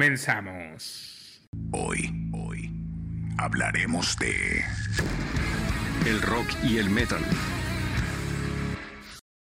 Comenzamos. 0.00 1.46
Hoy, 1.72 2.30
hoy, 2.32 2.70
hablaremos 3.38 4.16
de... 4.18 4.64
El 6.06 6.22
rock 6.22 6.48
y 6.62 6.78
el 6.78 6.88
metal. 6.88 7.20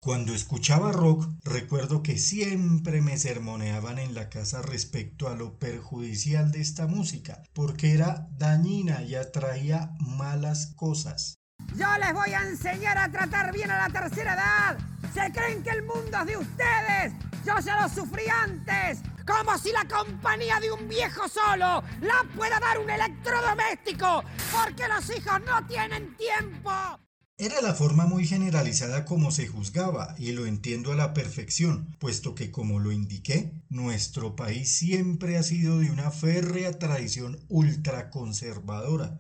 Cuando 0.05 0.35
escuchaba 0.35 0.91
rock, 0.91 1.27
recuerdo 1.43 2.03
que 2.03 2.19
siempre 2.19 3.01
me 3.01 3.17
sermoneaban 3.17 3.98
en 3.98 4.13
la 4.13 4.30
casa 4.30 4.61
respecto 4.61 5.27
a 5.27 5.34
lo 5.34 5.57
perjudicial 5.57 6.52
de 6.52 6.61
esta 6.61 6.85
música, 6.85 7.41
porque 7.53 7.91
era 7.95 8.27
dañina 8.38 9.02
y 9.02 9.16
atraía 9.16 9.95
malas 9.99 10.75
cosas. 10.75 11.39
Yo 11.75 11.88
les 11.97 12.13
voy 12.13 12.33
a 12.33 12.47
enseñar 12.47 12.99
a 12.99 13.11
tratar 13.11 13.52
bien 13.52 13.71
a 13.71 13.88
la 13.88 13.99
tercera 13.99 14.35
edad. 14.35 14.77
¿Se 15.11 15.31
creen 15.31 15.63
que 15.63 15.71
el 15.71 15.81
mundo 15.81 16.19
es 16.19 16.25
de 16.27 16.38
ustedes? 16.38 17.13
Yo 17.44 17.59
ya 17.66 17.81
lo 17.81 17.89
sufrí 17.89 18.27
antes. 18.27 18.99
Como 19.25 19.58
si 19.58 19.72
la 19.72 19.85
compañía 19.85 20.59
de 20.59 20.72
un 20.72 20.88
viejo 20.88 21.27
solo 21.27 21.83
la 22.02 22.23
pueda 22.35 22.59
dar 22.59 22.77
un 22.77 22.91
electrodoméstico. 22.91 24.23
Porque 24.52 24.88
los 24.88 25.09
hijos 25.09 25.41
no 25.47 25.66
tienen 25.66 26.16
tiempo. 26.16 26.99
Era 27.38 27.62
la 27.62 27.73
forma 27.73 28.05
muy 28.05 28.25
generalizada 28.25 29.03
como 29.03 29.30
se 29.30 29.45
juzgaba, 29.45 30.16
y 30.17 30.31
lo 30.31 30.45
entiendo 30.45 30.94
a 30.94 30.95
la 30.95 31.13
perfección, 31.13 31.94
puesto 31.99 32.34
que, 32.34 32.49
como 32.49 32.80
lo 32.80 32.94
indiqué, 32.94 33.52
nuestro 33.67 34.38
país 34.38 34.77
siempre 34.77 35.38
ha 35.38 35.44
sido 35.44 35.80
de 35.80 35.91
una 35.91 36.11
férrea 36.11 36.80
tradición 36.80 37.38
ultraconservadora. 37.50 39.19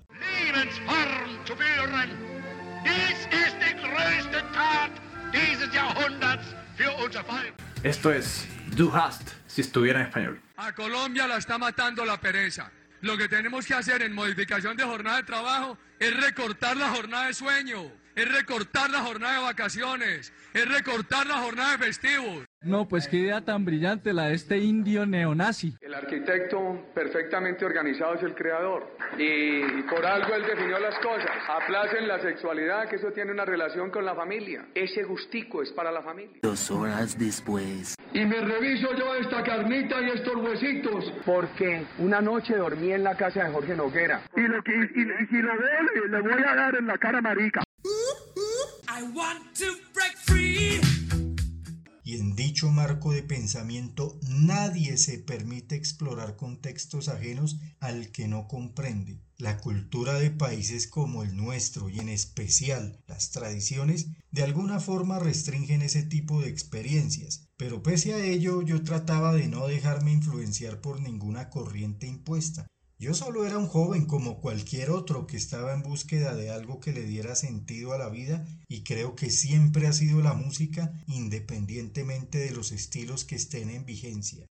Esto 7.83 8.13
es 8.13 8.47
Du 8.77 8.95
hast, 8.95 9.27
si 9.45 9.59
estuviera 9.59 9.99
en 9.99 10.07
español. 10.07 10.41
A 10.55 10.73
Colombia 10.73 11.27
la 11.27 11.35
está 11.35 11.57
matando 11.57 12.05
la 12.05 12.17
pereza. 12.21 12.71
Lo 13.01 13.17
que 13.17 13.27
tenemos 13.27 13.65
que 13.65 13.73
hacer 13.73 14.01
en 14.03 14.13
modificación 14.13 14.77
de 14.77 14.85
jornada 14.85 15.17
de 15.17 15.23
trabajo 15.23 15.77
es 15.99 16.15
recortar 16.15 16.77
la 16.77 16.91
jornada 16.91 17.27
de 17.27 17.33
sueño 17.33 18.04
es 18.15 18.31
recortar 18.31 18.89
la 18.89 18.99
jornada 18.99 19.39
de 19.39 19.43
vacaciones, 19.43 20.33
es 20.53 20.67
recortar 20.69 21.27
la 21.27 21.35
jornada 21.35 21.71
de 21.73 21.85
festivos. 21.85 22.45
No, 22.61 22.87
pues 22.87 23.07
qué 23.07 23.17
idea 23.17 23.41
tan 23.41 23.63
brillante 23.63 24.11
la 24.11 24.29
de 24.29 24.35
este 24.35 24.57
indio 24.57 25.05
neonazi. 25.05 25.75
El 25.81 25.93
arquitecto 25.93 26.89
perfectamente 26.95 27.63
organizado 27.63 28.15
es 28.15 28.23
el 28.23 28.33
creador 28.33 28.87
y, 29.19 29.83
por 29.83 30.03
algo 30.03 30.33
él 30.33 30.43
definió 30.47 30.79
las 30.79 30.97
cosas. 30.99 31.29
Aplacen 31.47 32.07
la 32.07 32.19
sexualidad, 32.21 32.89
que 32.89 32.95
eso 32.95 33.11
tiene 33.11 33.31
una 33.31 33.45
relación 33.45 33.91
con 33.91 34.03
la 34.03 34.15
familia. 34.15 34.65
Ese 34.73 35.03
gustico 35.03 35.61
es 35.61 35.71
para 35.73 35.91
la 35.91 36.01
familia. 36.01 36.39
Dos 36.41 36.71
horas 36.71 37.19
después. 37.19 37.95
Y 38.13 38.25
me 38.25 38.41
reviso 38.41 38.95
yo 38.97 39.13
esta 39.13 39.43
carnita 39.43 40.01
y 40.01 40.09
estos 40.09 40.35
huesitos. 40.37 41.13
Porque 41.23 41.85
una 41.99 42.21
noche 42.21 42.55
dormí 42.55 42.93
en 42.93 43.03
la 43.03 43.15
casa 43.15 43.43
de 43.43 43.51
Jorge 43.51 43.75
Noguera. 43.75 44.23
Y, 44.35 44.41
lo 44.41 44.63
que, 44.63 44.71
y, 44.73 45.25
si 45.27 45.41
lo 45.41 45.53
veo, 45.55 46.07
le 46.07 46.21
voy 46.21 46.41
a 46.41 46.55
dar 46.55 46.75
en 46.77 46.87
la 46.87 46.97
cara 46.97 47.21
marica. 47.21 47.64
Y 52.03 52.17
en 52.17 52.35
dicho 52.35 52.69
marco 52.69 53.11
de 53.11 53.23
pensamiento 53.23 54.19
nadie 54.29 54.97
se 54.97 55.17
permite 55.17 55.75
explorar 55.75 56.35
contextos 56.35 57.07
ajenos 57.07 57.57
al 57.79 58.11
que 58.11 58.27
no 58.27 58.47
comprende. 58.47 59.19
La 59.37 59.57
cultura 59.57 60.13
de 60.13 60.29
países 60.29 60.87
como 60.87 61.23
el 61.23 61.35
nuestro 61.35 61.89
y 61.89 61.99
en 61.99 62.09
especial 62.09 63.01
las 63.07 63.31
tradiciones 63.31 64.07
de 64.31 64.43
alguna 64.43 64.79
forma 64.79 65.17
restringen 65.17 65.81
ese 65.81 66.03
tipo 66.03 66.41
de 66.41 66.49
experiencias, 66.49 67.49
pero 67.57 67.81
pese 67.81 68.13
a 68.13 68.23
ello 68.23 68.61
yo 68.61 68.83
trataba 68.83 69.33
de 69.33 69.47
no 69.47 69.67
dejarme 69.67 70.11
influenciar 70.11 70.81
por 70.81 71.01
ninguna 71.01 71.49
corriente 71.49 72.05
impuesta. 72.05 72.67
Yo 72.97 73.13
solo 73.13 73.45
era 73.45 73.57
un 73.57 73.67
joven 73.67 74.05
como 74.05 74.39
cualquier 74.39 74.89
otro 74.89 75.27
que 75.27 75.35
estaba 75.35 75.73
en 75.73 75.83
búsqueda 75.83 76.33
de 76.33 76.49
algo 76.49 76.79
que 76.79 76.93
le 76.93 77.03
diera 77.03 77.35
sentido 77.35 77.91
a 77.91 77.97
la 77.97 78.09
vida 78.09 78.45
y 78.69 78.83
creo 78.83 79.15
que 79.15 79.29
siempre 79.29 79.87
ha 79.87 79.93
sido 79.93 80.21
la 80.21 80.33
música 80.33 80.93
independientemente 81.05 82.37
de 82.37 82.51
los 82.51 82.71
estilos 82.71 83.25
que 83.25 83.35
estén 83.35 83.69
en 83.69 83.85
vigencia. 83.85 84.45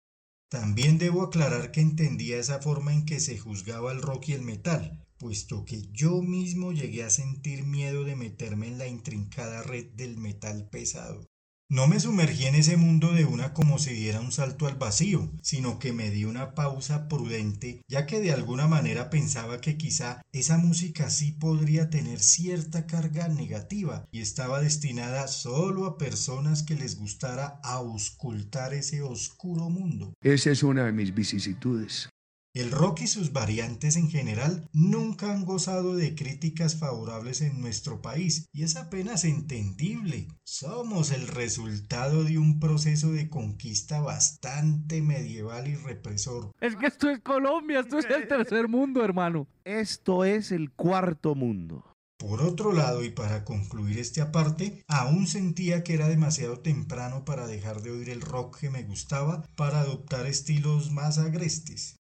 También 0.49 0.97
debo 0.97 1.21
aclarar 1.21 1.71
que 1.71 1.81
entendía 1.81 2.39
esa 2.39 2.59
forma 2.59 2.93
en 2.93 3.05
que 3.05 3.19
se 3.19 3.37
juzgaba 3.37 3.91
el 3.91 4.01
rock 4.01 4.29
y 4.29 4.33
el 4.33 4.41
metal, 4.41 5.05
puesto 5.17 5.63
que 5.63 5.83
yo 5.91 6.23
mismo 6.23 6.73
llegué 6.73 7.03
a 7.03 7.11
sentir 7.11 7.63
miedo 7.63 8.03
de 8.03 8.15
meterme 8.15 8.67
en 8.67 8.79
la 8.79 8.87
intrincada 8.87 9.61
red 9.61 9.85
del 9.91 10.17
metal 10.17 10.67
pesado. 10.67 11.30
No 11.71 11.87
me 11.87 12.01
sumergí 12.01 12.47
en 12.47 12.55
ese 12.55 12.75
mundo 12.75 13.13
de 13.13 13.23
una 13.23 13.53
como 13.53 13.79
si 13.79 13.93
diera 13.93 14.19
un 14.19 14.33
salto 14.33 14.67
al 14.67 14.75
vacío, 14.75 15.31
sino 15.41 15.79
que 15.79 15.93
me 15.93 16.09
di 16.09 16.25
una 16.25 16.53
pausa 16.53 17.07
prudente, 17.07 17.81
ya 17.87 18.05
que 18.05 18.19
de 18.19 18.33
alguna 18.33 18.67
manera 18.67 19.09
pensaba 19.09 19.61
que 19.61 19.77
quizá 19.77 20.21
esa 20.33 20.57
música 20.57 21.09
sí 21.09 21.31
podría 21.31 21.89
tener 21.89 22.19
cierta 22.19 22.87
carga 22.87 23.29
negativa 23.29 24.05
y 24.11 24.19
estaba 24.19 24.59
destinada 24.59 25.29
solo 25.29 25.85
a 25.85 25.97
personas 25.97 26.61
que 26.61 26.75
les 26.75 26.99
gustara 26.99 27.61
auscultar 27.63 28.73
ese 28.73 29.01
oscuro 29.01 29.69
mundo. 29.69 30.11
Esa 30.21 30.51
es 30.51 30.63
una 30.63 30.83
de 30.83 30.91
mis 30.91 31.15
vicisitudes. 31.15 32.09
El 32.53 32.69
rock 32.69 33.03
y 33.03 33.07
sus 33.07 33.31
variantes 33.31 33.95
en 33.95 34.09
general 34.09 34.67
nunca 34.73 35.31
han 35.31 35.45
gozado 35.45 35.95
de 35.95 36.15
críticas 36.15 36.75
favorables 36.75 37.39
en 37.39 37.61
nuestro 37.61 38.01
país 38.01 38.49
y 38.51 38.63
es 38.63 38.75
apenas 38.75 39.23
entendible. 39.23 40.27
Somos 40.43 41.11
el 41.11 41.29
resultado 41.29 42.25
de 42.25 42.37
un 42.37 42.59
proceso 42.59 43.13
de 43.13 43.29
conquista 43.29 44.01
bastante 44.01 45.01
medieval 45.01 45.69
y 45.69 45.75
represor. 45.75 46.51
Es 46.59 46.75
que 46.75 46.87
esto 46.87 47.09
es 47.09 47.21
Colombia, 47.21 47.79
esto 47.79 47.99
es 47.99 48.05
el 48.05 48.27
tercer 48.27 48.67
mundo, 48.67 49.01
hermano. 49.05 49.47
Esto 49.63 50.25
es 50.25 50.51
el 50.51 50.71
cuarto 50.73 51.35
mundo. 51.35 51.85
Por 52.17 52.41
otro 52.41 52.73
lado, 52.73 53.05
y 53.05 53.11
para 53.11 53.45
concluir 53.45 53.97
este 53.97 54.19
aparte, 54.19 54.83
aún 54.89 55.25
sentía 55.25 55.83
que 55.83 55.93
era 55.93 56.09
demasiado 56.09 56.59
temprano 56.59 57.23
para 57.23 57.47
dejar 57.47 57.81
de 57.81 57.91
oír 57.91 58.09
el 58.09 58.19
rock 58.19 58.59
que 58.59 58.69
me 58.69 58.83
gustaba 58.83 59.41
para 59.55 59.79
adoptar 59.79 60.25
estilos 60.25 60.91
más 60.91 61.17
agrestes. 61.17 62.00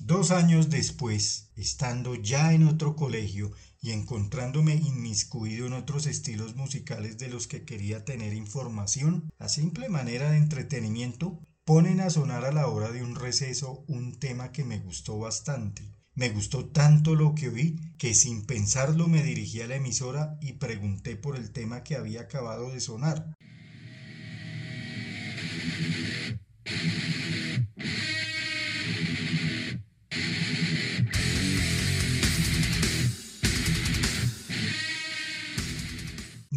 Dos 0.00 0.30
años 0.30 0.70
después, 0.70 1.50
estando 1.56 2.14
ya 2.14 2.52
en 2.52 2.62
otro 2.62 2.94
colegio 2.94 3.50
y 3.82 3.90
encontrándome 3.90 4.74
inmiscuido 4.74 5.66
en 5.66 5.72
otros 5.72 6.06
estilos 6.06 6.54
musicales 6.54 7.18
de 7.18 7.28
los 7.28 7.48
que 7.48 7.64
quería 7.64 8.04
tener 8.04 8.32
información, 8.32 9.28
a 9.40 9.48
simple 9.48 9.88
manera 9.88 10.30
de 10.30 10.36
entretenimiento, 10.36 11.40
ponen 11.64 12.00
a 12.00 12.10
sonar 12.10 12.44
a 12.44 12.52
la 12.52 12.68
hora 12.68 12.92
de 12.92 13.02
un 13.02 13.16
receso 13.16 13.84
un 13.88 14.20
tema 14.20 14.52
que 14.52 14.64
me 14.64 14.78
gustó 14.78 15.18
bastante. 15.18 15.82
Me 16.14 16.30
gustó 16.30 16.66
tanto 16.66 17.16
lo 17.16 17.34
que 17.34 17.48
oí 17.48 17.76
que 17.98 18.14
sin 18.14 18.46
pensarlo 18.46 19.08
me 19.08 19.24
dirigí 19.24 19.62
a 19.62 19.66
la 19.66 19.76
emisora 19.76 20.38
y 20.40 20.54
pregunté 20.54 21.16
por 21.16 21.36
el 21.36 21.50
tema 21.50 21.82
que 21.82 21.96
había 21.96 22.22
acabado 22.22 22.70
de 22.70 22.80
sonar. 22.80 23.34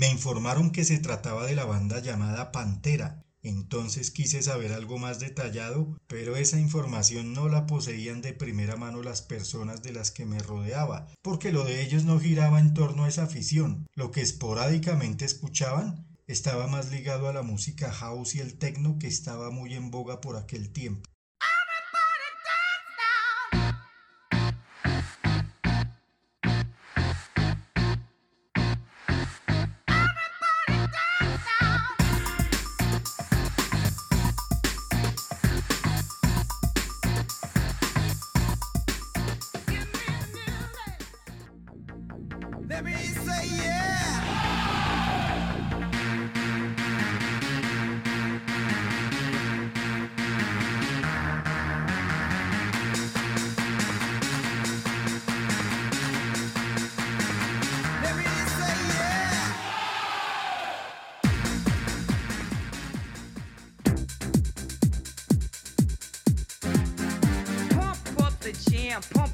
Me 0.01 0.09
informaron 0.09 0.71
que 0.71 0.83
se 0.83 0.97
trataba 0.97 1.45
de 1.45 1.53
la 1.53 1.63
banda 1.63 1.99
llamada 1.99 2.51
Pantera, 2.51 3.23
entonces 3.43 4.09
quise 4.09 4.41
saber 4.41 4.73
algo 4.73 4.97
más 4.97 5.19
detallado, 5.19 5.95
pero 6.07 6.37
esa 6.37 6.59
información 6.59 7.33
no 7.33 7.49
la 7.49 7.67
poseían 7.67 8.23
de 8.23 8.33
primera 8.33 8.77
mano 8.77 9.03
las 9.03 9.21
personas 9.21 9.83
de 9.83 9.93
las 9.93 10.09
que 10.09 10.25
me 10.25 10.39
rodeaba, 10.39 11.07
porque 11.21 11.51
lo 11.51 11.65
de 11.65 11.83
ellos 11.83 12.03
no 12.03 12.19
giraba 12.19 12.59
en 12.59 12.73
torno 12.73 13.03
a 13.03 13.09
esa 13.09 13.25
afición. 13.25 13.85
Lo 13.93 14.09
que 14.09 14.21
esporádicamente 14.21 15.23
escuchaban 15.23 16.07
estaba 16.25 16.65
más 16.65 16.89
ligado 16.89 17.27
a 17.27 17.33
la 17.33 17.43
música 17.43 17.91
house 17.91 18.33
y 18.33 18.39
el 18.39 18.57
techno 18.57 18.97
que 18.97 19.05
estaba 19.05 19.51
muy 19.51 19.75
en 19.75 19.91
boga 19.91 20.19
por 20.19 20.35
aquel 20.35 20.73
tiempo. 20.73 21.10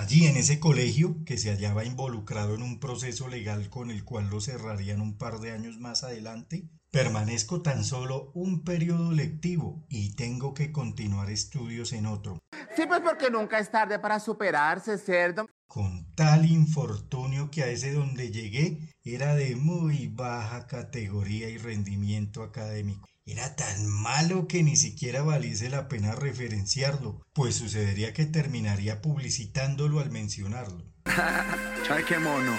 Allí 0.00 0.26
en 0.26 0.38
ese 0.38 0.58
colegio, 0.60 1.22
que 1.26 1.36
se 1.36 1.50
hallaba 1.50 1.84
involucrado 1.84 2.54
en 2.54 2.62
un 2.62 2.80
proceso 2.80 3.28
legal 3.28 3.68
con 3.68 3.90
el 3.90 4.02
cual 4.02 4.30
lo 4.30 4.40
cerrarían 4.40 5.02
un 5.02 5.18
par 5.18 5.40
de 5.40 5.52
años 5.52 5.78
más 5.78 6.04
adelante, 6.04 6.70
permanezco 6.90 7.60
tan 7.60 7.84
solo 7.84 8.32
un 8.32 8.64
periodo 8.64 9.12
lectivo 9.12 9.84
y 9.90 10.14
tengo 10.14 10.54
que 10.54 10.72
continuar 10.72 11.28
estudios 11.28 11.92
en 11.92 12.06
otro. 12.06 12.38
Sí, 12.74 12.84
pues 12.88 13.00
porque 13.00 13.30
nunca 13.30 13.58
es 13.58 13.70
tarde 13.70 13.98
para 13.98 14.18
superarse, 14.20 14.96
cerdo. 14.96 15.44
Con 15.66 16.10
tal 16.14 16.50
infortunio 16.50 17.50
que 17.50 17.62
a 17.62 17.68
ese 17.68 17.92
donde 17.92 18.30
llegué 18.30 18.78
era 19.04 19.34
de 19.34 19.54
muy 19.54 20.06
baja 20.06 20.66
categoría 20.66 21.50
y 21.50 21.58
rendimiento 21.58 22.42
académico. 22.42 23.09
Era 23.30 23.54
tan 23.54 23.86
malo 23.86 24.48
que 24.48 24.64
ni 24.64 24.74
siquiera 24.74 25.22
valiese 25.22 25.70
la 25.70 25.86
pena 25.86 26.16
referenciarlo, 26.16 27.22
pues 27.32 27.54
sucedería 27.54 28.12
que 28.12 28.26
terminaría 28.26 29.00
publicitándolo 29.00 30.00
al 30.00 30.10
mencionarlo. 30.10 30.84
¿Sabe 31.86 32.04
qué 32.04 32.18
mono? 32.18 32.52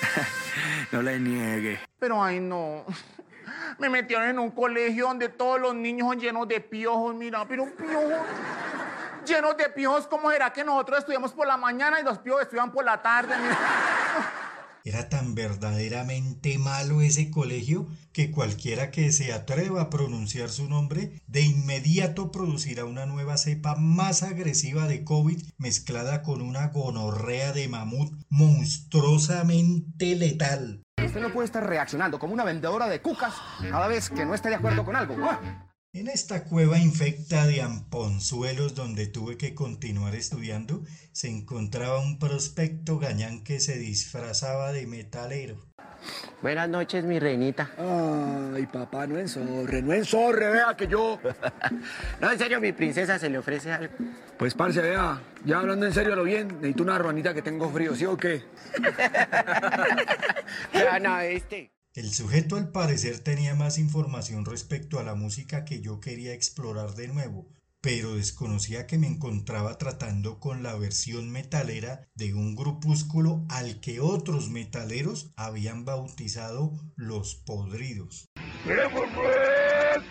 no 0.92 1.02
le 1.02 1.20
niegue. 1.20 1.78
Pero 1.98 2.24
ay 2.24 2.40
no. 2.40 2.86
Me 3.78 3.90
metieron 3.90 4.28
en 4.28 4.38
un 4.38 4.50
colegio 4.52 5.08
donde 5.08 5.28
todos 5.28 5.60
los 5.60 5.74
niños 5.74 6.08
son 6.08 6.18
llenos 6.18 6.48
de 6.48 6.60
piojos, 6.60 7.14
mira, 7.14 7.46
pero 7.46 7.66
piojos. 7.76 8.26
Llenos 9.26 9.58
de 9.58 9.68
piojos, 9.68 10.06
¿cómo 10.06 10.30
será 10.30 10.54
que 10.54 10.64
nosotros 10.64 11.00
estudiamos 11.00 11.32
por 11.32 11.46
la 11.46 11.58
mañana 11.58 12.00
y 12.00 12.02
los 12.02 12.18
piojos 12.18 12.44
estudian 12.44 12.72
por 12.72 12.82
la 12.82 13.02
tarde? 13.02 13.34
Mira. 13.36 13.58
Era 14.84 15.08
tan 15.08 15.34
verdaderamente 15.34 16.58
malo 16.58 17.02
ese 17.02 17.30
colegio 17.30 17.86
que 18.12 18.30
cualquiera 18.30 18.90
que 18.90 19.12
se 19.12 19.32
atreva 19.32 19.82
a 19.82 19.90
pronunciar 19.90 20.48
su 20.48 20.68
nombre 20.68 21.20
de 21.28 21.42
inmediato 21.42 22.32
producirá 22.32 22.84
una 22.84 23.06
nueva 23.06 23.36
cepa 23.36 23.76
más 23.76 24.22
agresiva 24.22 24.88
de 24.88 25.04
COVID 25.04 25.40
mezclada 25.56 26.22
con 26.22 26.42
una 26.42 26.68
gonorrea 26.68 27.52
de 27.52 27.68
mamut 27.68 28.12
monstruosamente 28.28 30.16
letal. 30.16 30.82
Usted 31.04 31.20
no 31.20 31.32
puede 31.32 31.46
estar 31.46 31.66
reaccionando 31.66 32.18
como 32.18 32.32
una 32.32 32.44
vendedora 32.44 32.88
de 32.88 33.00
cucas 33.00 33.34
cada 33.60 33.86
vez 33.86 34.10
que 34.10 34.24
no 34.24 34.34
esté 34.34 34.48
de 34.48 34.56
acuerdo 34.56 34.84
con 34.84 34.96
algo. 34.96 35.16
En 35.94 36.08
esta 36.08 36.44
cueva 36.44 36.78
infecta 36.78 37.46
de 37.46 37.60
amponzuelos 37.60 38.74
donde 38.74 39.06
tuve 39.06 39.36
que 39.36 39.54
continuar 39.54 40.14
estudiando, 40.14 40.80
se 41.12 41.28
encontraba 41.28 42.00
un 42.00 42.18
prospecto 42.18 42.98
gañán 42.98 43.44
que 43.44 43.60
se 43.60 43.76
disfrazaba 43.76 44.72
de 44.72 44.86
metalero. 44.86 45.58
Buenas 46.40 46.70
noches, 46.70 47.04
mi 47.04 47.18
reinita. 47.18 47.72
Ay, 47.76 48.64
papá, 48.72 49.06
no 49.06 49.18
enzorre, 49.18 49.82
no 49.82 49.92
enzorre, 49.92 50.50
vea 50.50 50.74
que 50.74 50.86
yo. 50.86 51.20
no, 52.22 52.32
en 52.32 52.38
serio, 52.38 52.58
mi 52.58 52.72
princesa, 52.72 53.18
¿se 53.18 53.28
le 53.28 53.36
ofrece 53.36 53.70
algo? 53.70 53.92
Pues, 54.38 54.54
parce, 54.54 54.80
vea, 54.80 55.20
ya 55.44 55.58
hablando 55.58 55.84
en 55.84 55.92
serio 55.92 56.16
lo 56.16 56.24
bien, 56.24 56.48
necesito 56.54 56.84
una 56.84 56.96
ruanita 56.96 57.34
que 57.34 57.42
tengo 57.42 57.68
frío, 57.70 57.94
¿sí 57.94 58.06
o 58.06 58.16
qué? 58.16 58.42
ya, 60.72 60.98
no, 61.00 61.20
este. 61.20 61.70
El 61.94 62.10
sujeto 62.10 62.56
al 62.56 62.70
parecer 62.70 63.18
tenía 63.18 63.54
más 63.54 63.76
información 63.76 64.46
respecto 64.46 64.98
a 64.98 65.02
la 65.02 65.14
música 65.14 65.66
que 65.66 65.82
yo 65.82 66.00
quería 66.00 66.32
explorar 66.32 66.94
de 66.94 67.08
nuevo, 67.08 67.50
pero 67.82 68.14
desconocía 68.14 68.86
que 68.86 68.96
me 68.96 69.06
encontraba 69.08 69.76
tratando 69.76 70.40
con 70.40 70.62
la 70.62 70.74
versión 70.74 71.28
metalera 71.30 72.08
de 72.14 72.32
un 72.32 72.56
grupúsculo 72.56 73.44
al 73.50 73.80
que 73.80 74.00
otros 74.00 74.48
metaleros 74.48 75.34
habían 75.36 75.84
bautizado 75.84 76.72
los 76.96 77.34
podridos. 77.34 78.30
¡Queremos 78.64 79.14
rock! 79.14 80.04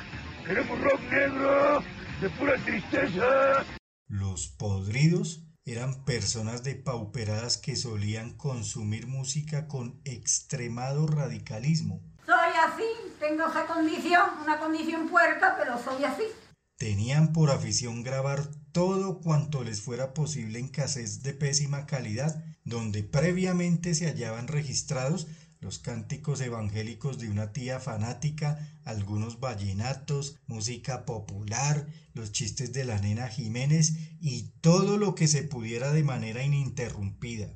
¡Queremos 0.45 0.81
rock 0.81 1.01
negro! 1.09 1.79
¡De 2.21 2.29
pura 2.29 2.63
tristeza! 2.63 3.65
Los 4.07 4.49
podridos 4.49 5.50
eran 5.65 6.03
personas 6.05 6.63
depauperadas 6.63 7.57
que 7.57 7.75
solían 7.75 8.31
consumir 8.35 9.07
música 9.07 9.67
con 9.67 10.01
extremado 10.05 11.05
radicalismo. 11.07 12.01
Soy 12.25 12.51
así, 12.65 12.83
tengo 13.19 13.47
esa 13.47 13.67
condición, 13.67 14.21
una 14.41 14.59
condición 14.59 15.09
puerca, 15.09 15.55
pero 15.57 15.81
soy 15.83 16.03
así. 16.03 16.23
Tenían 16.77 17.31
por 17.31 17.51
afición 17.51 18.01
grabar 18.01 18.47
todo 18.71 19.19
cuanto 19.19 19.63
les 19.63 19.81
fuera 19.81 20.13
posible 20.13 20.57
en 20.57 20.67
cassettes 20.67 21.21
de 21.21 21.33
pésima 21.33 21.85
calidad, 21.85 22.43
donde 22.63 23.03
previamente 23.03 23.93
se 23.93 24.07
hallaban 24.07 24.47
registrados 24.47 25.27
los 25.61 25.79
cánticos 25.79 26.41
evangélicos 26.41 27.17
de 27.19 27.29
una 27.29 27.53
tía 27.53 27.79
fanática, 27.79 28.59
algunos 28.83 29.39
vallenatos, 29.39 30.39
música 30.47 31.05
popular, 31.05 31.87
los 32.13 32.31
chistes 32.31 32.73
de 32.73 32.83
la 32.83 32.99
nena 32.99 33.27
Jiménez 33.27 33.95
y 34.19 34.49
todo 34.61 34.97
lo 34.97 35.15
que 35.15 35.27
se 35.27 35.43
pudiera 35.43 35.91
de 35.91 36.03
manera 36.03 36.43
ininterrumpida. 36.43 37.55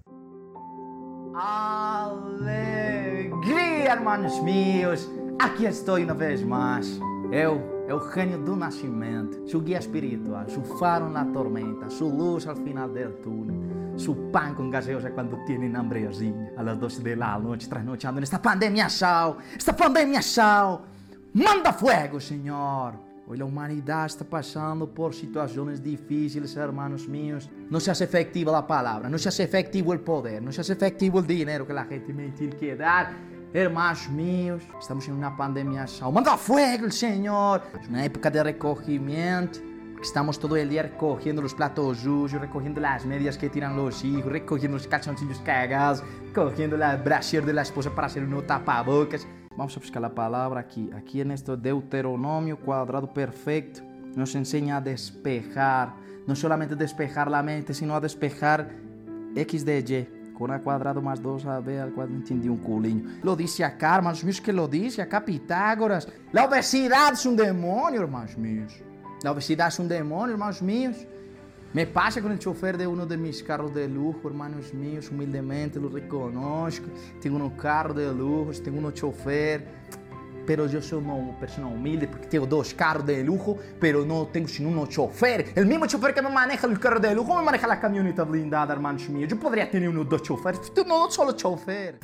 Alegria, 1.36 2.64
hermanos 3.92 4.42
míos! 4.44 5.10
Aqui 5.40 5.66
estou 5.66 5.98
uma 5.98 6.14
vez. 6.14 6.42
Eu, 7.32 7.75
Eugenio 7.88 8.40
do 8.40 8.56
Nascimento, 8.56 9.48
su 9.48 9.64
guía 9.64 9.78
espiritual, 9.78 10.50
su 10.50 10.64
faro 10.64 11.08
na 11.08 11.24
tormenta, 11.32 11.90
su 11.90 12.10
luz 12.10 12.48
al 12.48 12.58
final 12.58 12.92
del 12.92 13.22
túnel, 13.22 14.00
su 14.00 14.32
pan 14.32 14.56
con 14.56 14.72
gaseosa 14.72 15.12
cuando 15.12 15.38
tienen 15.46 15.76
hambrezinha, 15.76 16.52
a 16.58 16.64
las 16.64 16.80
12 16.80 17.04
de 17.04 17.16
la 17.16 17.38
noche 17.38 17.68
trasnochando 17.68 18.20
nesta 18.20 18.42
pandemia 18.42 18.90
sal, 18.90 19.38
esta 19.56 19.76
pandemia 19.76 20.22
sal. 20.22 20.80
Manda 21.34 21.74
fuego, 21.74 22.20
Senhor! 22.20 23.06
Hoy 23.28 23.38
la 23.38 23.46
humanidad 23.46 24.06
está 24.06 24.24
pasando 24.24 24.88
por 24.88 25.14
situaciones 25.14 25.82
difíciles, 25.84 26.56
hermanos 26.56 27.08
míos. 27.08 27.50
No 27.70 27.80
se 27.80 27.90
hace 27.90 28.04
efectiva 28.04 28.52
la 28.52 28.66
palabra, 28.66 29.10
no 29.10 29.18
se 29.18 29.30
hace 29.30 29.44
efectivo 29.44 29.94
el 29.94 30.00
poder, 30.00 30.42
no 30.42 30.52
se 30.52 30.62
hace 30.62 30.74
efectivo 30.74 31.20
el 31.20 31.28
dinero 31.28 31.66
que 31.66 31.74
la 31.74 31.86
gente 31.86 32.14
me 32.14 32.30
tiene 32.30 32.56
que 32.56 32.76
dar. 32.76 33.35
Hermanos 33.56 34.10
míos, 34.10 34.64
estamos 34.78 35.08
en 35.08 35.14
una 35.14 35.34
pandemia. 35.38 35.86
Manda 36.12 36.36
fuego, 36.36 36.92
Senhor! 36.92 37.62
Es 37.82 37.88
una 37.88 38.04
época 38.04 38.30
de 38.30 38.44
recogimiento. 38.44 39.60
Estamos 40.02 40.38
todo 40.38 40.58
el 40.58 40.68
día 40.68 40.82
recogiendo 40.82 41.42
los 41.42 41.54
platos 41.54 42.00
sucios, 42.00 42.42
recogiendo 42.42 42.82
las 42.82 43.06
medias 43.06 43.38
que 43.38 43.50
tiran 43.50 43.78
los 43.78 44.04
hijos, 44.04 44.30
recogiendo 44.30 44.76
los 44.76 44.88
calzoncillos 44.88 45.40
cagados, 45.40 46.04
cogiendo 46.34 46.76
la 46.76 46.98
brasier 46.98 47.46
de 47.46 47.54
la 47.54 47.62
esposa 47.62 47.96
para 47.96 48.08
hacer 48.08 48.26
un 48.26 48.46
tapabocas. 48.46 49.26
Vamos 49.56 49.78
a 49.78 49.80
buscar 49.80 50.02
la 50.02 50.14
palabra 50.14 50.60
aquí. 50.60 50.90
Aquí 50.94 51.22
en 51.22 51.32
esto 51.32 51.56
Deuteronomio 51.56 52.60
cuadrado 52.60 53.14
perfecto 53.14 53.80
nos 54.18 54.36
enseña 54.36 54.76
a 54.76 54.82
despejar. 54.82 55.94
No 56.28 56.36
solamente 56.36 56.76
despejar 56.76 57.32
la 57.32 57.42
mente, 57.42 57.74
sino 57.74 57.96
a 57.96 58.02
despejar 58.02 58.70
X 59.34 59.64
de 59.64 59.80
Y. 59.80 60.25
Con 60.38 60.52
A 60.52 60.60
cuadrado 60.60 61.02
más 61.02 61.22
2AB 61.22 61.82
al 61.82 61.94
cuadrado, 61.94 62.18
entendi 62.18 62.50
un 62.50 62.58
culinho. 62.58 63.10
Lo 63.24 63.36
dice 63.36 63.64
acá, 63.64 63.96
hermanos 63.96 64.24
míos, 64.24 64.42
que 64.42 64.52
lo 64.52 64.68
dice 64.68 65.02
acá 65.02 65.24
Pitágoras. 65.24 66.08
La 66.32 66.46
obesidad 66.46 67.14
es 67.14 67.26
un 67.26 67.36
demonio, 67.36 68.02
hermanos 68.02 68.38
míos. 68.38 68.74
La 69.24 69.32
obesidad 69.32 69.70
es 69.70 69.80
un 69.80 69.88
demonio, 69.88 70.34
hermanos 70.34 70.62
míos. 70.62 71.08
Me 71.76 71.86
pasa 71.86 72.22
con 72.22 72.32
el 72.32 72.40
chofer 72.40 72.78
de 72.78 72.88
uno 72.88 73.06
de 73.06 73.18
mis 73.18 73.44
carros 73.44 73.74
de 73.74 73.90
lujo, 73.90 74.30
hermanos 74.30 74.74
míos, 74.74 75.10
humildemente 75.12 75.78
lo 75.78 75.90
reconozco. 75.90 76.86
Tengo 77.22 77.38
un 77.38 77.50
carro 77.50 77.94
de 77.94 78.14
lujo, 78.14 78.52
tengo 78.64 78.88
un 78.88 78.94
chofer, 78.94 79.68
pero 80.46 80.68
yo 80.68 80.82
soy 80.82 81.04
una 81.04 81.38
persona 81.40 81.68
humilde 81.68 82.08
porque 82.08 82.28
tengo 82.28 82.46
dos 82.46 82.74
carros 82.74 83.06
de 83.06 83.24
lujo, 83.24 83.58
pero 83.80 84.06
no 84.06 84.28
tengo 84.28 84.48
sino 84.48 84.70
un 84.70 84.88
chofer. 84.88 85.54
El 85.56 85.66
mismo 85.66 85.86
chofer 85.86 86.14
que 86.14 86.22
me 86.22 86.30
maneja 86.30 86.68
el 86.68 86.80
carro 86.80 87.00
de 87.00 87.14
lujo 87.14 87.36
me 87.36 87.44
maneja 87.44 87.68
la 87.68 87.80
camioneta 87.80 88.24
blindada, 88.24 88.74
hermanos 88.74 89.08
míos. 89.10 89.30
Yo 89.30 89.40
podría 89.40 89.70
tener 89.70 89.90
uno 89.90 90.04
dos 90.04 90.24
choferes, 90.24 90.72
no, 90.76 90.84
no 90.84 91.12
solo 91.12 91.34
chofer. 91.34 92.00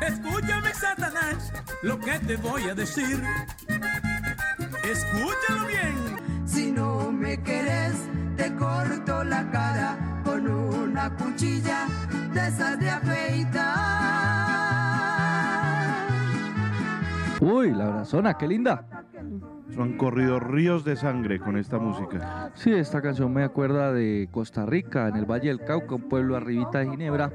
Escúchame, 0.00 0.74
Satanás, 0.74 1.52
lo 1.82 1.98
que 1.98 2.18
te 2.20 2.36
voy 2.36 2.64
a 2.64 2.74
decir. 2.74 3.22
Escúchalo 4.84 5.66
bien. 5.66 6.16
Si 6.46 6.70
no 6.70 7.10
me 7.10 7.42
quieres, 7.42 7.94
te 8.36 8.54
corto 8.54 9.24
la 9.24 9.50
cara 9.50 10.22
con 10.24 10.48
una 10.48 11.14
cuchilla 11.16 11.86
de 12.32 12.48
esas 12.48 12.78
de 12.78 12.90
afeitar. 12.90 13.75
Uy, 17.66 17.72
la 17.74 17.86
brazona, 17.86 18.34
qué 18.34 18.46
linda. 18.46 18.86
Han 19.76 19.96
corrido 19.96 20.38
ríos 20.38 20.84
de 20.84 20.94
sangre 20.94 21.40
con 21.40 21.56
esta 21.56 21.78
música. 21.78 22.52
Sí, 22.54 22.72
esta 22.72 23.02
canción 23.02 23.32
me 23.32 23.42
acuerda 23.42 23.92
de 23.92 24.28
Costa 24.30 24.64
Rica, 24.64 25.08
en 25.08 25.16
el 25.16 25.24
Valle 25.24 25.48
del 25.48 25.60
Cauca, 25.64 25.96
un 25.96 26.08
pueblo 26.08 26.36
arribita 26.36 26.78
de 26.78 26.90
Ginebra, 26.90 27.32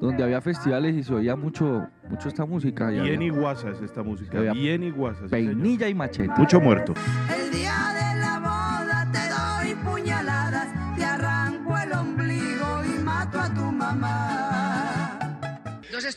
donde 0.00 0.22
había 0.22 0.42
festivales 0.42 0.94
y 0.94 1.02
se 1.02 1.14
oía 1.14 1.34
mucho, 1.34 1.86
mucho 2.10 2.28
esta 2.28 2.44
música. 2.44 2.92
Y 2.92 3.00
Bien 3.00 3.22
es 3.22 3.80
esta 3.80 4.02
música. 4.02 4.38
Bien 4.40 4.82
sí, 4.82 4.92
señor. 4.92 5.30
Peinilla 5.30 5.88
y 5.88 5.94
machete. 5.94 6.32
Mucho 6.36 6.60
muerto. 6.60 6.92
El 7.34 7.50
día 7.50 7.74
de 7.94 8.20
la 8.20 8.40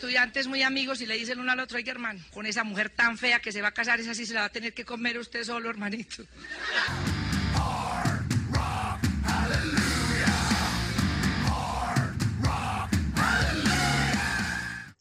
estudiantes 0.08 0.48
muy 0.48 0.64
amigos 0.64 1.02
y 1.02 1.06
le 1.06 1.18
dicen 1.18 1.38
uno 1.38 1.52
al 1.52 1.60
otro, 1.60 1.76
oiga, 1.76 1.92
hermano, 1.92 2.24
con 2.32 2.46
esa 2.46 2.64
mujer 2.64 2.90
tan 2.90 3.18
fea 3.18 3.42
que 3.42 3.52
se 3.52 3.62
va 3.62 3.68
a 3.68 3.74
casar, 3.74 4.00
esa 4.00 4.14
sí 4.16 4.26
se 4.26 4.34
la 4.34 4.40
va 4.40 4.46
a 4.46 4.52
tener 4.52 4.74
que 4.74 4.86
comer 4.86 5.18
usted 5.18 5.44
solo, 5.44 5.70
hermanito. 5.70 6.24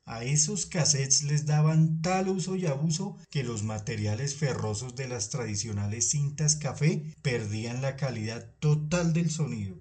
A 0.06 0.25
esos 0.25 0.66
cassettes 0.66 1.22
les 1.22 1.46
daban 1.46 2.02
tal 2.02 2.28
uso 2.28 2.56
y 2.56 2.66
abuso 2.66 3.16
que 3.30 3.44
los 3.44 3.62
materiales 3.62 4.34
ferrosos 4.34 4.96
de 4.96 5.06
las 5.06 5.30
tradicionales 5.30 6.10
cintas 6.10 6.56
café 6.56 7.14
perdían 7.22 7.80
la 7.80 7.94
calidad 7.94 8.54
total 8.58 9.12
del 9.12 9.30
sonido. 9.30 9.76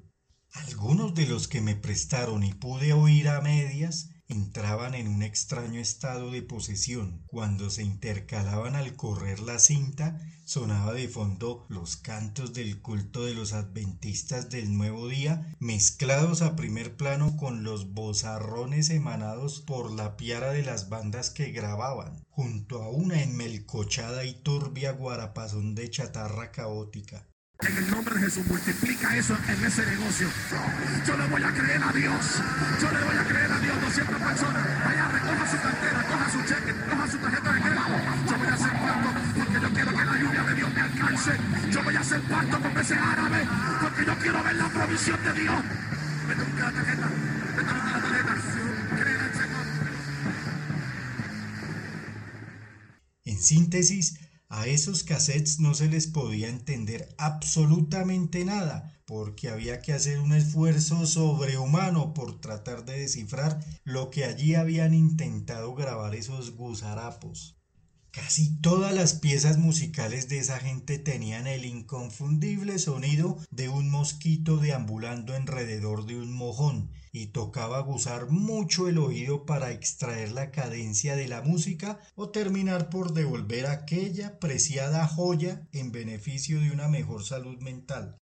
Algunos 0.52 1.16
de 1.16 1.26
los 1.26 1.48
que 1.48 1.62
me 1.62 1.76
prestaron 1.76 2.44
y 2.44 2.54
pude 2.54 2.94
oír 2.94 3.28
a 3.28 3.42
medias 3.42 4.12
entraban 4.28 4.96
en 4.96 5.08
un 5.08 5.24
extraño 5.24 5.80
estado 5.80 6.32
de 6.32 6.42
posesión. 6.42 7.24
Cuando 7.28 7.70
se 7.70 7.84
intercalaban 7.84 8.76
al 8.76 8.96
correr 8.96 9.40
la 9.40 9.60
cinta, 9.60 10.20
sonaba 10.46 10.94
de 10.94 11.08
fondo 11.08 11.66
los 11.70 11.98
cantos 11.98 12.54
del 12.54 12.82
culto 12.82 13.26
de 13.26 13.34
los 13.34 13.54
adventistas 13.54 14.50
del 14.50 14.76
nuevo 14.76 15.08
día, 15.08 15.56
mezclados 15.60 16.42
a 16.42 16.56
primer 16.56 16.96
plano 16.96 17.36
con 17.38 17.64
los 17.64 17.94
bozarrones 17.94 18.90
emanados 18.90 19.62
por 19.62 19.92
la 19.92 20.18
piara 20.18 20.52
de 20.52 20.64
las 20.64 20.90
bandas 20.90 21.30
que 21.30 21.52
grababan, 21.52 22.24
junto 22.30 22.84
a 22.84 22.90
una 22.90 23.22
enmelcochada 23.22 24.26
y 24.26 24.34
turbia 24.34 24.92
guarapazón 24.92 25.76
de 25.76 25.90
chatarra 25.90 26.52
caótica. 26.52 27.28
En 27.62 27.78
el 27.78 27.90
nombre 27.90 28.16
de 28.16 28.22
Jesús, 28.26 28.46
multiplica 28.48 29.16
eso 29.18 29.36
en 29.48 29.66
ese 29.66 29.86
negocio. 29.86 30.28
Yo 31.08 31.18
le 31.18 31.28
voy 31.28 31.42
a 31.42 31.54
creer 31.54 31.82
a 31.82 31.92
Dios. 31.94 32.42
Síntesis, 53.46 54.20
a 54.50 54.68
esos 54.68 55.04
cassettes 55.04 55.60
no 55.60 55.74
se 55.74 55.88
les 55.88 56.08
podía 56.08 56.50
entender 56.50 57.14
absolutamente 57.18 58.46
nada, 58.46 59.02
porque 59.06 59.50
había 59.50 59.82
que 59.82 59.94
hacer 59.94 60.20
un 60.20 60.34
esfuerzo 60.34 61.06
sobrehumano 61.06 62.14
por 62.14 62.40
tratar 62.42 62.86
de 62.86 63.00
descifrar 63.00 63.60
lo 63.84 64.10
que 64.10 64.26
allí 64.26 64.56
habían 64.56 64.94
intentado 64.94 65.76
grabar 65.76 66.16
esos 66.16 66.56
gusarapos. 66.56 67.56
Casi 68.12 68.56
todas 68.62 68.94
las 68.94 69.14
piezas 69.16 69.58
musicales 69.58 70.30
de 70.30 70.38
esa 70.38 70.58
gente 70.60 70.98
tenían 70.98 71.48
el 71.48 71.66
inconfundible 71.66 72.80
sonido 72.80 73.38
de 73.52 73.68
un 73.68 73.90
mosquito 73.92 74.58
deambulando 74.58 75.36
alrededor 75.36 76.06
de 76.06 76.18
un 76.18 76.32
mojón, 76.32 76.92
y 77.16 77.28
tocaba 77.28 77.80
gozar 77.80 78.30
mucho 78.30 78.90
el 78.90 78.98
oído 78.98 79.46
para 79.46 79.72
extraer 79.72 80.34
la 80.34 80.52
cadencia 80.52 81.16
de 81.16 81.30
la 81.30 81.42
música 81.42 81.98
o 82.16 82.30
terminar 82.30 82.90
por 82.90 83.14
devolver 83.14 83.68
aquella 83.68 84.38
preciada 84.38 85.08
joya 85.08 85.66
en 85.72 85.94
beneficio 85.94 86.60
de 86.60 86.72
una 86.72 86.90
mejor 86.90 87.24
salud 87.24 87.58
mental. 87.62 88.18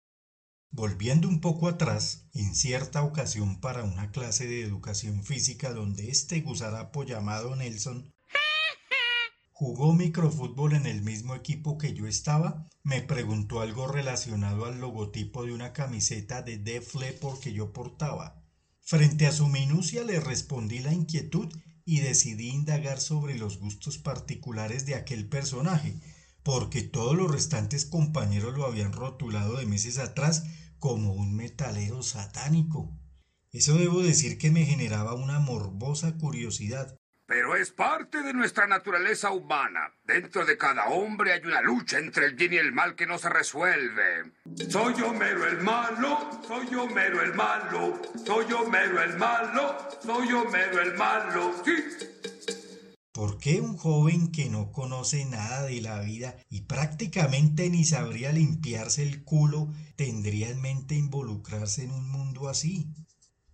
Volviendo 0.70 1.26
un 1.26 1.40
poco 1.40 1.68
atrás, 1.68 2.28
en 2.34 2.54
cierta 2.54 3.02
ocasión 3.02 3.60
para 3.62 3.82
una 3.82 4.10
clase 4.10 4.46
de 4.46 4.62
educación 4.62 5.24
física 5.24 5.72
donde 5.72 6.10
este 6.10 6.42
gusarapo 6.42 7.02
llamado 7.02 7.56
Nelson 7.56 8.12
jugó 9.52 9.94
microfútbol 9.94 10.74
en 10.74 10.84
el 10.84 11.00
mismo 11.00 11.34
equipo 11.34 11.78
que 11.78 11.94
yo 11.94 12.06
estaba, 12.06 12.68
me 12.82 13.00
preguntó 13.00 13.62
algo 13.62 13.86
relacionado 13.86 14.66
al 14.66 14.80
logotipo 14.80 15.46
de 15.46 15.54
una 15.54 15.72
camiseta 15.72 16.42
de 16.42 16.58
Def 16.58 16.94
Leppard 16.94 17.38
que 17.38 17.54
yo 17.54 17.72
portaba. 17.72 18.41
Frente 18.84 19.26
a 19.26 19.32
su 19.32 19.46
minucia 19.48 20.04
le 20.04 20.20
respondí 20.20 20.80
la 20.80 20.92
inquietud 20.92 21.48
y 21.84 22.00
decidí 22.00 22.48
indagar 22.48 23.00
sobre 23.00 23.38
los 23.38 23.58
gustos 23.58 23.98
particulares 23.98 24.86
de 24.86 24.96
aquel 24.96 25.28
personaje, 25.28 25.94
porque 26.42 26.82
todos 26.82 27.16
los 27.16 27.30
restantes 27.30 27.86
compañeros 27.86 28.54
lo 28.54 28.66
habían 28.66 28.92
rotulado 28.92 29.56
de 29.56 29.66
meses 29.66 29.98
atrás 29.98 30.44
como 30.78 31.12
un 31.12 31.34
metalero 31.34 32.02
satánico. 32.02 32.92
Eso 33.52 33.74
debo 33.78 34.02
decir 34.02 34.36
que 34.36 34.50
me 34.50 34.64
generaba 34.64 35.14
una 35.14 35.38
morbosa 35.38 36.18
curiosidad, 36.18 36.98
pero 37.32 37.56
es 37.56 37.70
parte 37.70 38.22
de 38.22 38.34
nuestra 38.34 38.66
naturaleza 38.66 39.30
humana. 39.30 39.90
Dentro 40.04 40.44
de 40.44 40.58
cada 40.58 40.88
hombre 40.88 41.32
hay 41.32 41.40
una 41.40 41.62
lucha 41.62 41.98
entre 41.98 42.26
el 42.26 42.34
bien 42.34 42.52
y 42.52 42.56
el 42.56 42.72
mal 42.72 42.94
que 42.94 43.06
no 43.06 43.16
se 43.16 43.30
resuelve. 43.30 44.34
Soy 44.68 45.00
Homero 45.00 45.46
el 45.46 45.62
malo, 45.62 46.42
soy 46.46 46.74
Homero 46.74 47.22
el 47.22 47.32
malo, 47.32 48.02
soy 48.26 48.52
Homero 48.52 49.02
el 49.02 49.16
malo, 49.16 49.78
soy 50.04 50.30
Homero 50.30 50.82
el 50.82 50.94
malo. 50.98 51.54
Sí. 51.64 51.72
¿Por 53.12 53.38
qué 53.38 53.62
un 53.62 53.78
joven 53.78 54.30
que 54.30 54.50
no 54.50 54.70
conoce 54.70 55.24
nada 55.24 55.62
de 55.62 55.80
la 55.80 56.00
vida 56.00 56.36
y 56.50 56.66
prácticamente 56.66 57.70
ni 57.70 57.86
sabría 57.86 58.30
limpiarse 58.32 59.04
el 59.04 59.24
culo 59.24 59.72
tendría 59.96 60.50
en 60.50 60.60
mente 60.60 60.96
involucrarse 60.96 61.84
en 61.84 61.92
un 61.92 62.10
mundo 62.10 62.50
así? 62.50 62.88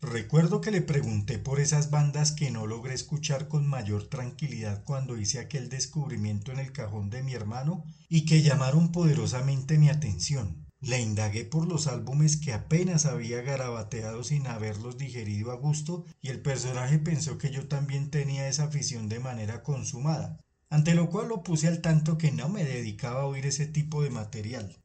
Recuerdo 0.00 0.60
que 0.60 0.70
le 0.70 0.80
pregunté 0.80 1.40
por 1.40 1.58
esas 1.58 1.90
bandas 1.90 2.30
que 2.30 2.52
no 2.52 2.68
logré 2.68 2.94
escuchar 2.94 3.48
con 3.48 3.66
mayor 3.66 4.08
tranquilidad 4.08 4.84
cuando 4.84 5.18
hice 5.18 5.40
aquel 5.40 5.68
descubrimiento 5.68 6.52
en 6.52 6.60
el 6.60 6.70
cajón 6.70 7.10
de 7.10 7.24
mi 7.24 7.34
hermano 7.34 7.84
y 8.08 8.24
que 8.24 8.42
llamaron 8.42 8.92
poderosamente 8.92 9.76
mi 9.76 9.88
atención. 9.88 10.68
Le 10.80 11.00
indagué 11.00 11.44
por 11.44 11.66
los 11.66 11.88
álbumes 11.88 12.36
que 12.36 12.52
apenas 12.52 13.06
había 13.06 13.42
garabateado 13.42 14.22
sin 14.22 14.46
haberlos 14.46 14.98
digerido 14.98 15.50
a 15.50 15.56
gusto 15.56 16.04
y 16.22 16.28
el 16.28 16.40
personaje 16.42 17.00
pensó 17.00 17.36
que 17.36 17.50
yo 17.50 17.66
también 17.66 18.10
tenía 18.10 18.46
esa 18.46 18.64
afición 18.64 19.08
de 19.08 19.18
manera 19.18 19.64
consumada, 19.64 20.38
ante 20.70 20.94
lo 20.94 21.10
cual 21.10 21.26
lo 21.26 21.42
puse 21.42 21.66
al 21.66 21.80
tanto 21.80 22.18
que 22.18 22.30
no 22.30 22.48
me 22.48 22.62
dedicaba 22.62 23.22
a 23.22 23.26
oír 23.26 23.46
ese 23.46 23.66
tipo 23.66 24.04
de 24.04 24.10
material. 24.10 24.76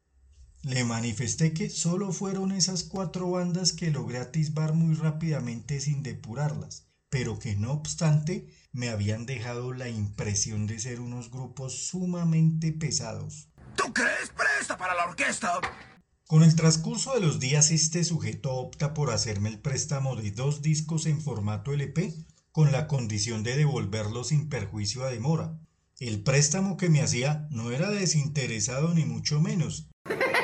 Le 0.63 0.85
manifesté 0.85 1.53
que 1.53 1.69
solo 1.69 2.13
fueron 2.13 2.53
esas 2.53 2.83
cuatro 2.83 3.29
bandas 3.29 3.73
que 3.73 3.91
logré 3.91 4.19
atisbar 4.19 4.73
muy 4.73 4.95
rápidamente 4.95 5.81
sin 5.81 6.03
depurarlas, 6.03 6.87
pero 7.09 7.37
que 7.37 7.57
no 7.57 7.73
obstante 7.73 8.47
me 8.71 8.87
habían 8.87 9.25
dejado 9.25 9.73
la 9.73 9.89
impresión 9.89 10.65
de 10.65 10.79
ser 10.79 11.01
unos 11.01 11.31
grupos 11.31 11.87
sumamente 11.87 12.71
pesados. 12.71 13.49
¿Tú 13.75 13.91
crees? 13.91 14.31
Presta 14.37 14.77
para 14.77 14.95
la 14.95 15.03
orquesta. 15.03 15.59
Con 16.27 16.43
el 16.43 16.55
transcurso 16.55 17.13
de 17.13 17.19
los 17.19 17.41
días 17.41 17.69
este 17.69 18.05
sujeto 18.05 18.53
opta 18.53 18.93
por 18.93 19.11
hacerme 19.11 19.49
el 19.49 19.59
préstamo 19.59 20.15
de 20.15 20.31
dos 20.31 20.61
discos 20.61 21.07
en 21.07 21.19
formato 21.19 21.73
LP 21.73 22.13
con 22.53 22.71
la 22.71 22.87
condición 22.87 23.43
de 23.43 23.57
devolverlos 23.57 24.29
sin 24.29 24.47
perjuicio 24.47 25.03
a 25.03 25.11
demora. 25.11 25.59
El 25.99 26.23
préstamo 26.23 26.77
que 26.77 26.89
me 26.89 27.01
hacía 27.01 27.47
no 27.51 27.71
era 27.71 27.89
desinteresado 27.89 28.93
ni 28.93 29.03
mucho 29.03 29.41
menos, 29.41 29.89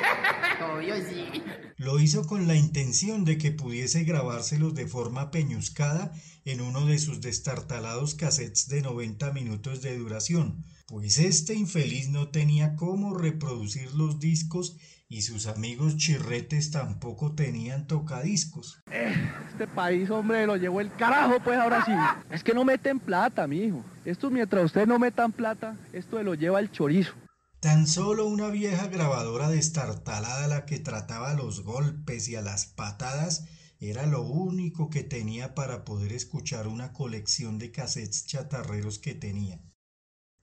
lo 1.77 1.99
hizo 1.99 2.27
con 2.27 2.47
la 2.47 2.55
intención 2.55 3.25
de 3.25 3.37
que 3.37 3.51
pudiese 3.51 4.03
grabárselos 4.03 4.75
de 4.75 4.87
forma 4.87 5.31
peñuscada 5.31 6.11
en 6.45 6.61
uno 6.61 6.85
de 6.85 6.99
sus 6.99 7.21
destartalados 7.21 8.15
cassettes 8.15 8.67
de 8.67 8.81
90 8.81 9.31
minutos 9.31 9.81
de 9.81 9.97
duración, 9.97 10.65
pues 10.87 11.19
este 11.19 11.53
infeliz 11.53 12.09
no 12.09 12.29
tenía 12.29 12.75
cómo 12.75 13.15
reproducir 13.15 13.93
los 13.93 14.19
discos 14.19 14.77
y 15.07 15.23
sus 15.23 15.47
amigos 15.47 15.97
chirretes 15.97 16.69
tampoco 16.69 17.33
tenían 17.33 17.87
tocadiscos. 17.87 18.81
Eh, 18.91 19.15
este 19.51 19.67
país, 19.67 20.09
hombre, 20.11 20.45
lo 20.45 20.55
llevó 20.55 20.81
el 20.81 20.93
carajo, 20.93 21.39
pues 21.43 21.57
ahora 21.57 21.83
sí. 21.83 21.91
Es 22.29 22.43
que 22.43 22.53
no 22.53 22.63
meten 22.63 22.99
plata, 22.99 23.47
mijo. 23.47 23.83
Esto 24.05 24.29
mientras 24.29 24.65
ustedes 24.65 24.87
no 24.87 24.99
metan 24.99 25.31
plata, 25.31 25.75
esto 25.93 26.21
lo 26.21 26.35
lleva 26.35 26.59
el 26.59 26.71
chorizo. 26.71 27.13
Tan 27.59 27.87
solo 27.87 28.25
una 28.25 28.47
vieja 28.47 28.87
grabadora 28.87 29.49
destartalada 29.49 30.47
la 30.47 30.65
que 30.65 30.79
trataba 30.79 31.33
los 31.33 31.61
golpes 31.63 32.29
y 32.29 32.35
a 32.37 32.41
las 32.41 32.67
patadas 32.67 33.47
era 33.81 34.05
lo 34.05 34.21
único 34.21 34.89
que 34.89 35.03
tenía 35.03 35.55
para 35.55 35.83
poder 35.83 36.13
escuchar 36.13 36.69
una 36.69 36.93
colección 36.93 37.59
de 37.59 37.71
cassettes 37.71 38.25
chatarreros 38.25 38.97
que 38.97 39.13
tenía. 39.13 39.61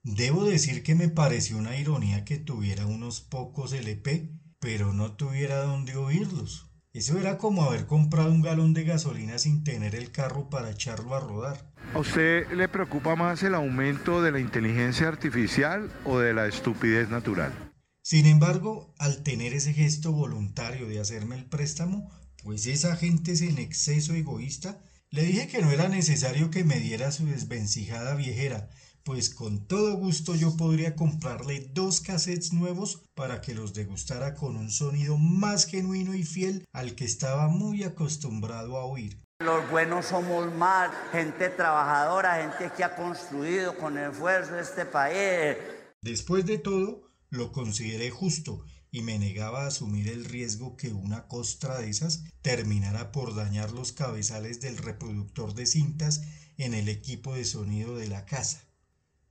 Debo 0.03 0.45
decir 0.45 0.83
que 0.83 0.93
me 0.93 1.09
pareció 1.09 1.57
una 1.57 1.75
ironía 1.77 2.23
que 2.23 2.37
tuviera 2.37 2.85
unos 2.85 3.21
pocos 3.21 3.73
LP, 3.73 4.39
pero 4.59 4.93
no 4.93 5.13
tuviera 5.13 5.63
dónde 5.63 5.95
oírlos. 5.95 6.66
Eso 6.97 7.19
era 7.19 7.37
como 7.37 7.61
haber 7.61 7.85
comprado 7.85 8.31
un 8.31 8.41
galón 8.41 8.73
de 8.73 8.83
gasolina 8.83 9.37
sin 9.37 9.63
tener 9.63 9.93
el 9.93 10.09
carro 10.09 10.49
para 10.49 10.71
echarlo 10.71 11.13
a 11.13 11.19
rodar. 11.19 11.71
¿A 11.93 11.99
usted 11.99 12.51
le 12.53 12.67
preocupa 12.69 13.15
más 13.15 13.43
el 13.43 13.53
aumento 13.53 14.23
de 14.23 14.31
la 14.31 14.39
inteligencia 14.39 15.07
artificial 15.07 15.93
o 16.05 16.17
de 16.17 16.33
la 16.33 16.47
estupidez 16.47 17.07
natural? 17.07 17.53
Sin 18.01 18.25
embargo, 18.25 18.95
al 18.97 19.21
tener 19.21 19.53
ese 19.53 19.73
gesto 19.73 20.11
voluntario 20.11 20.87
de 20.87 20.99
hacerme 20.99 21.35
el 21.35 21.45
préstamo, 21.45 22.09
pues 22.43 22.65
esa 22.65 22.95
gente 22.95 23.33
es 23.33 23.41
en 23.41 23.59
exceso 23.59 24.15
egoísta, 24.15 24.81
Le 25.11 25.21
dije 25.21 25.47
que 25.47 25.61
no 25.61 25.69
era 25.69 25.89
necesario 25.89 26.49
que 26.49 26.63
me 26.63 26.79
diera 26.79 27.11
su 27.11 27.27
desvencijada 27.27 28.15
viejera, 28.15 28.71
pues 29.07 29.29
con 29.29 29.65
todo 29.67 29.95
gusto 29.95 30.35
yo 30.35 30.57
podría 30.57 30.97
comprarle 30.97 31.71
dos 31.73 32.01
cassettes 32.01 32.51
nuevos 32.51 33.03
para 33.15 33.39
que 33.39 33.55
los 33.55 33.73
degustara 33.73 34.35
con 34.35 34.57
un 34.57 34.69
sonido 34.69 35.17
más 35.17 35.65
genuino 35.65 36.13
y 36.13 36.25
fiel 36.25 36.65
al 36.73 36.93
que 36.93 37.05
estaba 37.05 37.47
muy 37.47 37.85
acostumbrado 37.85 38.75
a 38.75 38.83
oír. 38.83 39.17
Los 39.39 39.71
buenos 39.71 40.07
somos 40.07 40.53
más, 40.55 40.91
gente 41.13 41.47
trabajadora, 41.47 42.41
gente 42.41 42.75
que 42.75 42.83
ha 42.83 42.97
construido 42.97 43.77
con 43.77 43.97
esfuerzo 43.97 44.59
este 44.59 44.83
país. 44.83 45.55
Después 46.01 46.45
de 46.45 46.57
todo, 46.57 47.09
lo 47.29 47.53
consideré 47.53 48.09
justo 48.09 48.65
y 48.91 49.03
me 49.03 49.17
negaba 49.19 49.63
a 49.63 49.67
asumir 49.67 50.09
el 50.09 50.25
riesgo 50.25 50.75
que 50.75 50.91
una 50.91 51.29
costra 51.29 51.79
de 51.79 51.89
esas 51.89 52.25
terminara 52.41 53.13
por 53.13 53.35
dañar 53.35 53.71
los 53.71 53.93
cabezales 53.93 54.59
del 54.59 54.75
reproductor 54.75 55.53
de 55.53 55.65
cintas 55.65 56.23
en 56.57 56.73
el 56.73 56.89
equipo 56.89 57.35
de 57.35 57.45
sonido 57.45 57.95
de 57.95 58.09
la 58.09 58.25
casa. 58.25 58.66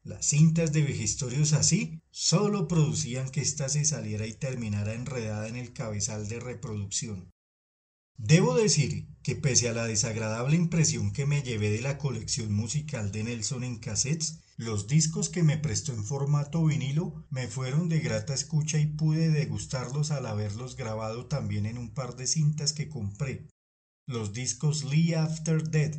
Las 0.06 0.26
cintas 0.26 0.72
de 0.72 0.82
vejestorios 0.82 1.52
así 1.52 2.00
solo 2.12 2.68
producían 2.68 3.28
que 3.28 3.40
ésta 3.40 3.68
se 3.68 3.84
saliera 3.84 4.24
y 4.24 4.34
terminara 4.34 4.94
enredada 4.94 5.48
en 5.48 5.56
el 5.56 5.72
cabezal 5.72 6.28
de 6.28 6.38
reproducción. 6.38 7.32
Debo 8.16 8.54
decir 8.54 9.08
que 9.24 9.34
pese 9.34 9.68
a 9.68 9.72
la 9.72 9.84
desagradable 9.84 10.54
impresión 10.54 11.12
que 11.12 11.26
me 11.26 11.42
llevé 11.42 11.70
de 11.70 11.80
la 11.80 11.98
colección 11.98 12.52
musical 12.52 13.10
de 13.10 13.24
Nelson 13.24 13.64
en 13.64 13.80
cassettes, 13.80 14.38
los 14.56 14.86
discos 14.86 15.28
que 15.28 15.42
me 15.42 15.58
prestó 15.58 15.92
en 15.92 16.04
formato 16.04 16.64
vinilo 16.64 17.26
me 17.28 17.48
fueron 17.48 17.88
de 17.88 17.98
grata 17.98 18.32
escucha 18.32 18.78
y 18.78 18.86
pude 18.86 19.30
degustarlos 19.30 20.12
al 20.12 20.26
haberlos 20.26 20.76
grabado 20.76 21.26
también 21.26 21.66
en 21.66 21.78
un 21.78 21.92
par 21.92 22.14
de 22.14 22.28
cintas 22.28 22.72
que 22.72 22.88
compré. 22.88 23.48
Los 24.06 24.32
discos 24.32 24.84
Lee 24.84 25.14
After 25.14 25.68
Death 25.68 25.96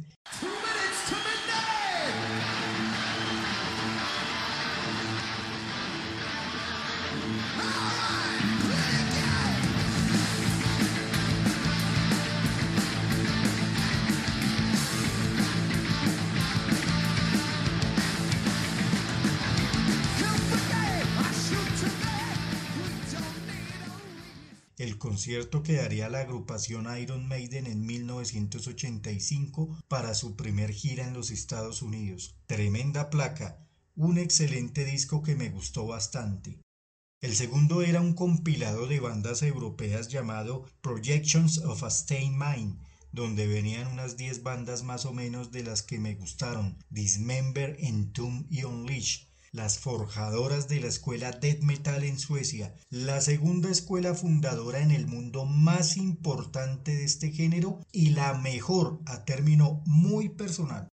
concierto 25.17 25.63
que 25.63 25.77
daría 25.77 26.09
la 26.09 26.19
agrupación 26.19 26.85
Iron 26.99 27.27
Maiden 27.27 27.65
en 27.65 27.83
1985 27.87 29.79
para 29.87 30.13
su 30.13 30.35
primer 30.35 30.71
gira 30.71 31.07
en 31.07 31.15
los 31.15 31.31
Estados 31.31 31.81
Unidos. 31.81 32.35
Tremenda 32.45 33.09
placa, 33.09 33.67
un 33.95 34.19
excelente 34.19 34.85
disco 34.85 35.23
que 35.23 35.35
me 35.35 35.49
gustó 35.49 35.87
bastante. 35.87 36.61
El 37.19 37.35
segundo 37.35 37.81
era 37.81 37.99
un 37.99 38.13
compilado 38.13 38.85
de 38.85 38.99
bandas 38.99 39.41
europeas 39.41 40.07
llamado 40.07 40.67
Projections 40.81 41.57
of 41.65 41.81
a 41.81 41.89
Stained 41.89 42.37
Mind, 42.37 42.77
donde 43.11 43.47
venían 43.47 43.87
unas 43.87 44.17
10 44.17 44.43
bandas 44.43 44.83
más 44.83 45.05
o 45.05 45.13
menos 45.13 45.51
de 45.51 45.63
las 45.63 45.81
que 45.81 45.97
me 45.97 46.13
gustaron, 46.13 46.77
Dismember, 46.91 47.75
Entomb 47.79 48.45
y 48.51 48.65
Unleash 48.65 49.26
las 49.57 49.79
forjadoras 49.79 50.67
de 50.69 50.79
la 50.79 50.87
escuela 50.87 51.31
death 51.31 51.63
metal 51.63 52.03
en 52.03 52.19
Suecia, 52.19 52.75
la 52.91 53.19
segunda 53.21 53.71
escuela 53.71 54.13
fundadora 54.13 54.79
en 54.79 54.91
el 54.91 55.07
mundo 55.07 55.45
más 55.45 55.97
importante 55.97 56.95
de 56.95 57.03
este 57.03 57.31
género 57.31 57.79
y 57.91 58.11
la 58.11 58.35
mejor 58.35 59.01
a 59.07 59.25
término 59.25 59.81
muy 59.87 60.29
personal. 60.29 60.89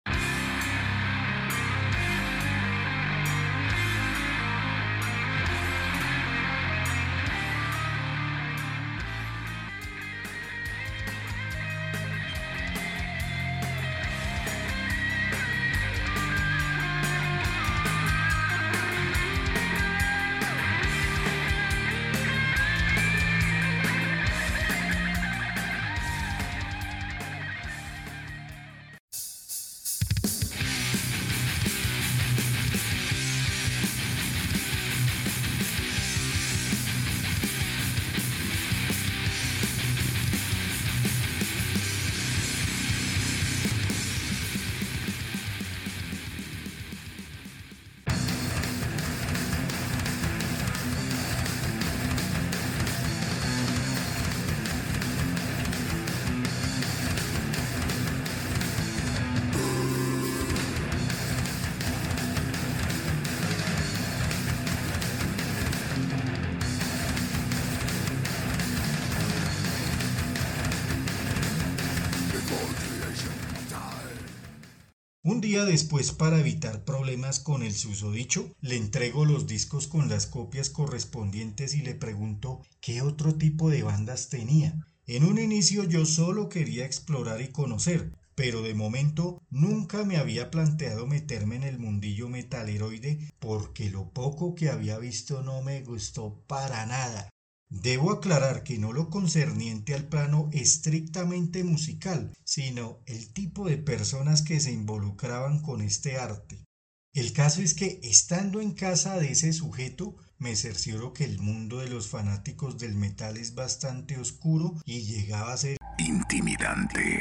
Un 75.29 75.43
día 75.43 75.67
después, 75.67 76.13
para 76.13 76.41
evitar 76.41 76.87
problemas 76.87 77.39
con 77.39 77.63
el 77.63 77.75
susodicho, 77.75 78.51
le 78.63 78.77
entrego 78.77 79.27
los 79.27 79.47
discos 79.47 79.87
con 79.87 80.09
las 80.09 80.27
copias 80.27 80.71
correspondientes 80.71 81.75
y 81.75 81.83
le 81.83 81.95
pregunto 81.95 82.63
qué 82.81 83.03
otro 83.03 83.35
tipo 83.35 83.69
de 83.69 83.83
bandas 83.83 84.31
tenía. 84.31 84.87
En 85.07 85.25
un 85.25 85.39
inicio 85.39 85.85
yo 85.85 86.07
solo 86.07 86.49
quería 86.49 86.87
explorar 86.87 87.43
y 87.43 87.49
conocer, 87.49 88.11
pero 88.35 88.63
de 88.63 88.73
momento 88.73 89.43
nunca 89.51 90.03
me 90.03 90.17
había 90.17 90.51
planteado 90.51 91.07
meterme 91.07 91.57
en 91.57 91.65
el 91.65 91.79
mundillo 91.79 92.31
metaleroide 92.31 93.31
porque 93.39 93.91
lo 93.91 94.09
poco 94.15 94.55
que 94.55 94.71
había 94.71 94.99
visto 94.99 95.43
no 95.43 95.61
me 95.61 95.83
gustó 95.83 96.43
para 96.47 96.87
nada. 96.87 97.29
Debo 97.71 98.13
aclarar 98.13 98.65
que 98.65 98.79
no 98.79 98.93
lo 98.93 99.11
concerniente 99.11 99.95
al 99.95 100.09
plano 100.09 100.49
estrictamente 100.53 101.65
musical, 101.65 102.33
sino 102.43 103.01
el 103.05 103.33
tipo 103.33 103.69
de 103.69 103.77
personas 103.77 104.41
que 104.41 104.59
se 104.59 104.73
involucraban 104.73 105.61
con 105.61 105.83
este 105.83 106.17
arte. 106.17 106.65
El 107.13 107.33
caso 107.33 107.61
es 107.61 107.75
que, 107.75 108.01
estando 108.03 108.61
en 108.61 108.73
casa 108.73 109.19
de 109.19 109.33
ese 109.33 109.53
sujeto, 109.53 110.17
me 110.39 110.57
cercioro 110.57 111.13
que 111.13 111.25
el 111.25 111.41
mundo 111.41 111.79
de 111.79 111.89
los 111.89 112.09
fanáticos 112.09 112.79
del 112.79 112.95
metal 112.95 113.37
es 113.37 113.55
bastante 113.55 114.19
oscuro 114.19 114.81
y 114.85 115.03
llegaba 115.03 115.53
a 115.53 115.57
ser 115.57 115.77
intimidante. 115.99 117.21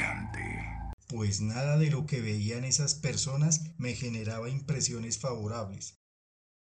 Pues 1.08 1.42
nada 1.42 1.78
de 1.78 1.90
lo 1.90 2.06
que 2.06 2.22
veían 2.22 2.64
esas 2.64 2.96
personas 2.96 3.72
me 3.78 3.96
generaba 3.96 4.50
impresiones 4.50 5.18
favorables. 5.18 5.98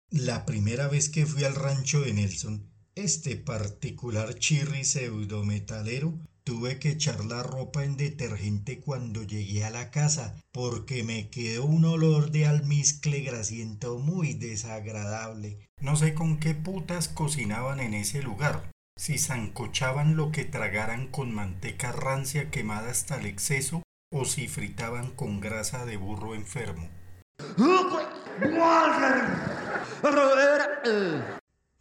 La 0.10 0.46
primera 0.46 0.88
vez 0.88 1.10
que 1.10 1.26
fui 1.26 1.44
al 1.44 1.56
rancho 1.56 2.02
de 2.02 2.14
Nelson, 2.14 2.73
este 2.96 3.38
particular 3.38 4.36
chirri 4.36 4.84
pseudometalero 4.84 6.14
tuve 6.44 6.78
que 6.78 6.90
echar 6.90 7.26
la 7.26 7.42
ropa 7.42 7.84
en 7.84 7.98
detergente 7.98 8.82
cuando 8.82 9.24
llegué 9.24 9.64
a 9.64 9.72
la 9.72 9.90
casa 9.90 10.36
porque 10.52 11.04
me 11.04 11.30
quedó 11.30 11.66
un 11.66 11.86
olor 11.86 12.30
de 12.30 12.46
almizcle 12.46 13.22
grasiento 13.22 13.98
muy 13.98 14.34
desagradable. 14.34 15.58
No 15.82 15.96
sé 15.96 16.14
con 16.14 16.40
qué 16.40 16.54
putas 16.54 17.08
cocinaban 17.08 17.80
en 17.80 17.96
ese 17.96 18.22
lugar. 18.22 18.70
Si 18.96 19.18
zancochaban 19.18 20.16
lo 20.16 20.32
que 20.32 20.46
tragaran 20.46 21.08
con 21.08 21.34
manteca 21.34 21.92
rancia 21.92 22.52
quemada 22.52 22.92
hasta 22.92 23.16
el 23.16 23.26
exceso 23.26 23.82
o 24.14 24.26
si 24.26 24.48
fritaban 24.48 25.12
con 25.12 25.40
grasa 25.40 25.86
de 25.86 25.98
burro 25.98 26.36
enfermo 26.36 26.90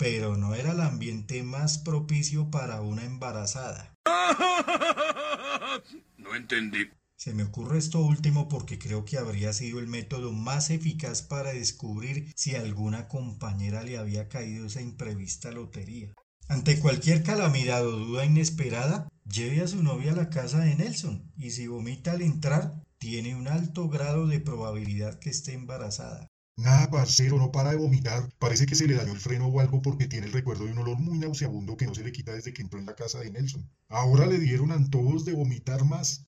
pero 0.03 0.37
no 0.37 0.57
era 0.57 0.73
el 0.73 0.81
ambiente 0.81 1.45
más 1.45 1.79
propicio 1.79 2.51
para 2.51 2.81
una 2.81 3.05
embarazada. 3.05 3.95
No 6.19 6.35
entendí. 6.37 6.89
Se 7.17 7.35
me 7.35 7.45
ocurre 7.45 7.79
esto 7.79 8.01
último 8.01 8.49
porque 8.49 8.79
creo 8.79 9.05
que 9.05 9.19
habría 9.19 9.53
sido 9.53 9.79
el 9.79 9.87
método 9.87 10.33
más 10.33 10.71
eficaz 10.71 11.23
para 11.23 11.53
descubrir 11.53 12.33
si 12.37 12.55
alguna 12.55 13.09
compañera 13.09 13.83
le 13.83 13.97
había 13.99 14.29
caído 14.29 14.67
esa 14.67 14.81
imprevista 14.81 15.51
lotería. 15.51 16.13
Ante 16.49 16.79
cualquier 16.79 17.23
calamidad 17.23 17.87
o 17.87 17.93
duda 17.93 18.25
inesperada, 18.25 19.09
lleve 19.25 19.63
a 19.63 19.69
su 19.69 19.83
novia 19.83 20.13
a 20.13 20.17
la 20.17 20.31
casa 20.31 20.61
de 20.61 20.75
Nelson 20.75 21.33
y 21.37 21.51
si 21.51 21.67
vomita 21.67 22.13
al 22.13 22.23
entrar, 22.23 22.83
tiene 22.99 23.37
un 23.37 23.49
alto 23.49 23.89
grado 23.89 24.27
de 24.27 24.41
probabilidad 24.41 25.19
que 25.19 25.31
esté 25.31 25.53
embarazada. 25.55 26.32
Nada, 26.57 26.91
parcero, 26.91 27.39
no 27.39 27.51
para 27.51 27.71
de 27.71 27.77
vomitar. 27.77 28.29
Parece 28.39 28.67
que 28.67 28.75
se 28.75 28.87
le 28.87 28.95
dañó 28.95 29.13
el 29.13 29.21
freno 29.21 29.47
o 29.47 29.61
algo 29.61 29.81
porque 29.81 30.07
tiene 30.07 30.27
el 30.27 30.33
recuerdo 30.33 30.67
de 30.67 30.73
un 30.73 30.79
olor 30.79 30.99
muy 30.99 31.19
nauseabundo 31.19 31.77
que 31.77 31.87
no 31.87 31.95
se 31.95 32.05
le 32.05 32.13
quita 32.13 32.33
desde 32.33 32.53
que 32.53 32.63
entró 32.63 32.79
en 32.79 32.87
la 32.87 32.95
casa 32.95 33.21
de 33.21 33.31
Nelson. 33.31 33.71
Ahora 33.89 34.27
le 34.27 34.39
dieron 34.39 34.71
antojos 34.71 35.25
de 35.25 35.33
vomitar 35.33 35.85
más. 35.85 36.27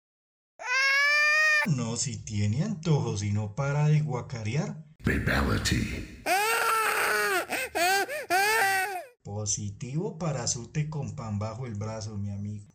No, 1.66 1.96
si 1.96 2.18
tiene 2.18 2.62
antojos 2.62 3.22
y 3.22 3.32
no 3.32 3.54
para 3.54 3.88
de 3.88 4.00
guacarear. 4.00 4.86
Fatality. 5.00 6.22
Positivo 9.22 10.18
para 10.18 10.44
azute 10.44 10.88
con 10.88 11.16
pan 11.16 11.38
bajo 11.38 11.66
el 11.66 11.74
brazo, 11.74 12.16
mi 12.16 12.30
amigo. 12.30 12.66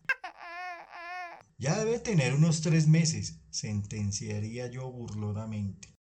Ya 1.58 1.78
debe 1.78 2.00
tener 2.00 2.36
unos 2.36 2.62
tres 2.62 2.88
meses, 2.88 3.42
sentenciaría 3.50 4.68
yo 4.68 4.90
burlonamente. 4.92 5.99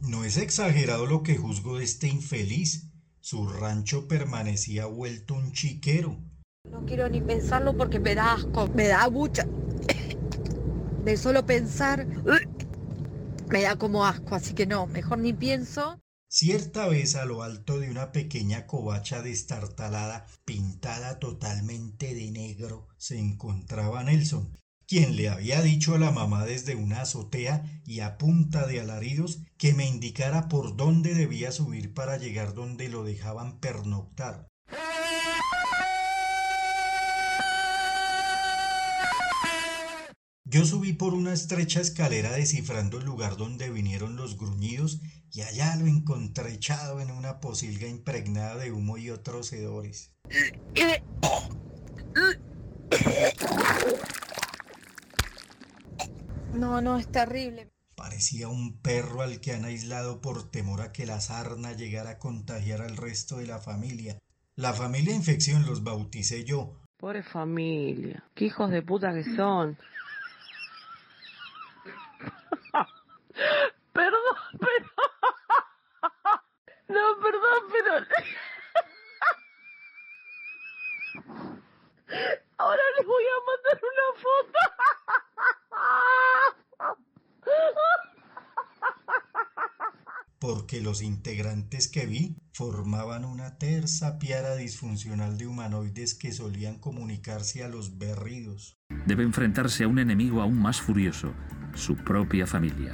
No 0.00 0.24
es 0.24 0.36
exagerado 0.36 1.06
lo 1.06 1.22
que 1.22 1.36
juzgo 1.36 1.78
de 1.78 1.84
este 1.84 2.08
infeliz. 2.08 2.90
Su 3.20 3.48
rancho 3.48 4.06
permanecía 4.06 4.86
vuelto 4.86 5.34
un 5.34 5.52
chiquero. 5.52 6.20
No 6.70 6.84
quiero 6.84 7.08
ni 7.08 7.20
pensarlo 7.20 7.76
porque 7.76 7.98
me 7.98 8.14
da 8.14 8.34
asco, 8.34 8.68
me 8.68 8.88
da 8.88 9.08
mucha. 9.08 9.46
De 11.04 11.16
solo 11.16 11.44
pensar, 11.44 12.06
me 13.48 13.62
da 13.62 13.76
como 13.76 14.04
asco, 14.04 14.34
así 14.34 14.54
que 14.54 14.66
no, 14.66 14.86
mejor 14.86 15.18
ni 15.18 15.32
pienso. 15.32 16.00
Cierta 16.28 16.88
vez 16.88 17.14
a 17.14 17.24
lo 17.26 17.42
alto 17.42 17.78
de 17.78 17.90
una 17.90 18.10
pequeña 18.10 18.66
covacha 18.66 19.22
destartalada, 19.22 20.26
pintada 20.44 21.18
totalmente 21.18 22.12
de 22.12 22.30
negro, 22.32 22.88
se 22.96 23.18
encontraba 23.18 24.02
Nelson, 24.02 24.50
quien 24.86 25.16
le 25.16 25.28
había 25.28 25.62
dicho 25.62 25.94
a 25.94 25.98
la 25.98 26.10
mamá 26.10 26.44
desde 26.44 26.74
una 26.74 27.02
azotea 27.02 27.64
y 27.86 28.00
a 28.00 28.18
punta 28.18 28.66
de 28.66 28.80
alaridos 28.80 29.40
que 29.56 29.74
me 29.74 29.86
indicara 29.86 30.48
por 30.48 30.76
dónde 30.76 31.14
debía 31.14 31.52
subir 31.52 31.94
para 31.94 32.16
llegar 32.16 32.54
donde 32.54 32.88
lo 32.88 33.04
dejaban 33.04 33.58
pernoctar. 33.60 34.48
Yo 40.46 40.64
subí 40.64 40.92
por 40.92 41.14
una 41.14 41.32
estrecha 41.32 41.80
escalera 41.80 42.30
descifrando 42.30 42.98
el 42.98 43.04
lugar 43.04 43.36
donde 43.36 43.70
vinieron 43.70 44.14
los 44.14 44.38
gruñidos 44.38 45.00
y 45.32 45.40
allá 45.40 45.74
lo 45.74 45.86
encontré 45.86 46.52
echado 46.52 47.00
en 47.00 47.10
una 47.10 47.40
posilga 47.40 47.88
impregnada 47.88 48.56
de 48.56 48.70
humo 48.70 48.96
y 48.96 49.10
otros 49.10 49.52
hedores. 49.52 50.12
No, 56.64 56.80
no, 56.80 56.96
es 56.96 57.12
terrible. 57.12 57.70
Parecía 57.94 58.48
un 58.48 58.80
perro 58.80 59.20
al 59.20 59.38
que 59.38 59.52
han 59.52 59.66
aislado 59.66 60.22
por 60.22 60.50
temor 60.50 60.80
a 60.80 60.92
que 60.92 61.04
la 61.04 61.20
sarna 61.20 61.74
llegara 61.74 62.12
a 62.12 62.18
contagiar 62.18 62.80
al 62.80 62.96
resto 62.96 63.36
de 63.36 63.46
la 63.46 63.58
familia. 63.58 64.18
La 64.56 64.72
familia 64.72 65.14
infección 65.14 65.66
los 65.66 65.84
bauticé 65.84 66.44
yo. 66.44 66.80
Pobre 66.96 67.22
familia, 67.22 68.24
qué 68.34 68.46
hijos 68.46 68.70
de 68.70 68.80
puta 68.80 69.12
que 69.12 69.24
son. 69.36 69.76
Perdón, 73.92 74.36
pero... 74.58 74.86
No, 76.88 77.18
perdón, 77.20 77.62
pero... 77.72 77.92
Ahora 82.56 82.82
les 82.96 83.06
voy 83.06 83.24
a 83.24 83.36
mandar 83.46 83.80
una 83.84 84.06
foto. 84.22 84.73
Porque 90.44 90.82
los 90.82 91.00
integrantes 91.00 91.88
que 91.88 92.04
vi 92.04 92.36
formaban 92.52 93.24
una 93.24 93.56
terza 93.56 94.18
piara 94.18 94.56
disfuncional 94.56 95.38
de 95.38 95.46
humanoides 95.46 96.14
que 96.14 96.32
solían 96.32 96.78
comunicarse 96.78 97.64
a 97.64 97.68
los 97.68 97.96
berridos. 97.96 98.78
Debe 99.06 99.22
enfrentarse 99.22 99.84
a 99.84 99.88
un 99.88 99.98
enemigo 99.98 100.42
aún 100.42 100.58
más 100.58 100.82
furioso, 100.82 101.32
su 101.74 101.96
propia 101.96 102.46
familia. 102.46 102.92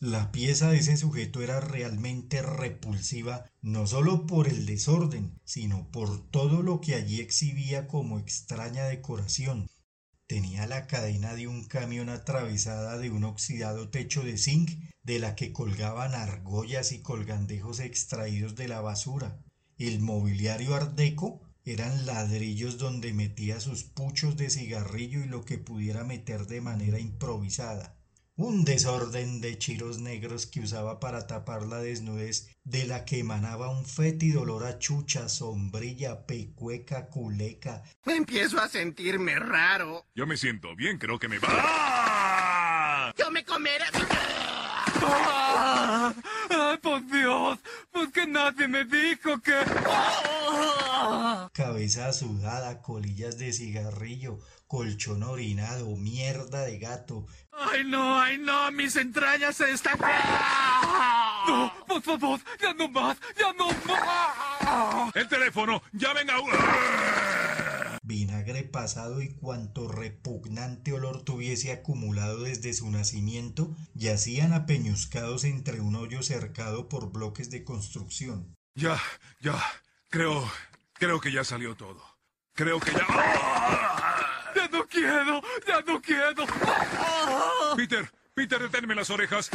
La 0.00 0.32
pieza 0.32 0.70
de 0.70 0.78
ese 0.78 0.96
sujeto 0.96 1.42
era 1.42 1.60
realmente 1.60 2.40
repulsiva, 2.40 3.44
no 3.60 3.86
solo 3.86 4.26
por 4.26 4.48
el 4.48 4.64
desorden, 4.64 5.38
sino 5.44 5.90
por 5.90 6.30
todo 6.30 6.62
lo 6.62 6.80
que 6.80 6.94
allí 6.94 7.20
exhibía 7.20 7.86
como 7.86 8.18
extraña 8.18 8.84
decoración. 8.84 9.66
Tenía 10.28 10.66
la 10.66 10.86
cadena 10.86 11.34
de 11.34 11.48
un 11.48 11.64
camión 11.64 12.10
atravesada 12.10 12.98
de 12.98 13.08
un 13.08 13.24
oxidado 13.24 13.88
techo 13.88 14.22
de 14.22 14.36
zinc 14.36 14.68
de 15.02 15.18
la 15.18 15.34
que 15.34 15.54
colgaban 15.54 16.14
argollas 16.14 16.92
y 16.92 17.00
colgandejos 17.00 17.80
extraídos 17.80 18.54
de 18.54 18.68
la 18.68 18.82
basura. 18.82 19.38
El 19.78 20.00
mobiliario 20.00 20.74
ardeco 20.74 21.40
eran 21.64 22.04
ladrillos 22.04 22.76
donde 22.76 23.14
metía 23.14 23.58
sus 23.58 23.84
puchos 23.84 24.36
de 24.36 24.50
cigarrillo 24.50 25.24
y 25.24 25.28
lo 25.28 25.46
que 25.46 25.56
pudiera 25.56 26.04
meter 26.04 26.46
de 26.46 26.60
manera 26.60 27.00
improvisada. 27.00 27.97
Un 28.38 28.64
desorden 28.64 29.40
de 29.40 29.58
chiros 29.58 29.98
negros 29.98 30.46
que 30.46 30.60
usaba 30.60 31.00
para 31.00 31.26
tapar 31.26 31.62
la 31.62 31.78
desnudez, 31.80 32.56
de 32.62 32.86
la 32.86 33.04
que 33.04 33.18
emanaba 33.18 33.68
un 33.68 33.84
fétido 33.84 34.42
olor 34.42 34.64
a 34.64 34.78
chucha, 34.78 35.28
sombrilla, 35.28 36.24
pecueca, 36.24 37.08
culeca. 37.08 37.82
Me 38.04 38.14
empiezo 38.14 38.60
a 38.60 38.68
sentirme 38.68 39.40
raro. 39.40 40.06
Yo 40.14 40.24
me 40.24 40.36
siento 40.36 40.76
bien, 40.76 40.98
creo 40.98 41.18
que 41.18 41.26
me 41.26 41.40
va. 41.40 43.12
Yo 43.18 43.28
me 43.32 43.44
comeré. 43.44 43.86
¡Ah! 45.02 46.14
¡Ay, 46.48 46.76
por 46.78 47.04
Dios! 47.06 47.58
Pues 47.90 48.10
que 48.12 48.24
nadie 48.24 48.68
me 48.68 48.84
dijo 48.84 49.40
que... 49.42 49.56
Cabeza 51.52 52.12
sudada, 52.12 52.82
colillas 52.82 53.36
de 53.36 53.52
cigarrillo, 53.52 54.38
colchón 54.68 55.22
orinado, 55.22 55.96
mierda 55.96 56.60
de 56.60 56.78
gato. 56.78 57.26
¡Ay, 57.52 57.84
no! 57.84 58.20
¡Ay, 58.20 58.38
no! 58.38 58.70
¡Mis 58.70 58.94
entrañas 58.96 59.56
se 59.56 59.72
están... 59.72 59.98
¡No! 61.48 61.72
¡Por 61.86 62.02
favor! 62.02 62.38
¡Ya 62.60 62.74
no 62.74 62.88
más! 62.88 63.16
¡Ya 63.36 63.52
no 63.54 63.68
más! 63.86 65.16
El 65.16 65.26
teléfono, 65.26 65.82
llamen 65.92 66.28
a... 66.30 67.98
Vinagre 68.02 68.62
pasado 68.62 69.22
y 69.22 69.34
cuanto 69.34 69.88
repugnante 69.88 70.92
olor 70.92 71.24
tuviese 71.24 71.72
acumulado 71.72 72.42
desde 72.44 72.72
su 72.74 72.90
nacimiento, 72.90 73.74
yacían 73.94 74.52
apeñuscados 74.52 75.44
entre 75.44 75.80
un 75.80 75.96
hoyo 75.96 76.22
cercado 76.22 76.88
por 76.88 77.10
bloques 77.10 77.50
de 77.50 77.64
construcción. 77.64 78.54
Ya, 78.74 79.00
ya, 79.40 79.60
creo, 80.08 80.50
creo 80.94 81.20
que 81.20 81.32
ya 81.32 81.42
salió 81.42 81.74
todo. 81.74 82.02
Creo 82.54 82.80
que 82.80 82.92
ya... 82.92 82.98
¡Ya 82.98 83.92
no 83.92 83.97
quiero! 85.00 85.42
¡Ya 85.66 85.80
no 85.86 86.00
quiero! 86.00 86.46
Peter, 87.76 88.10
Peter, 88.34 88.60
deténme 88.60 88.94
las 88.94 89.10
orejas. 89.10 89.50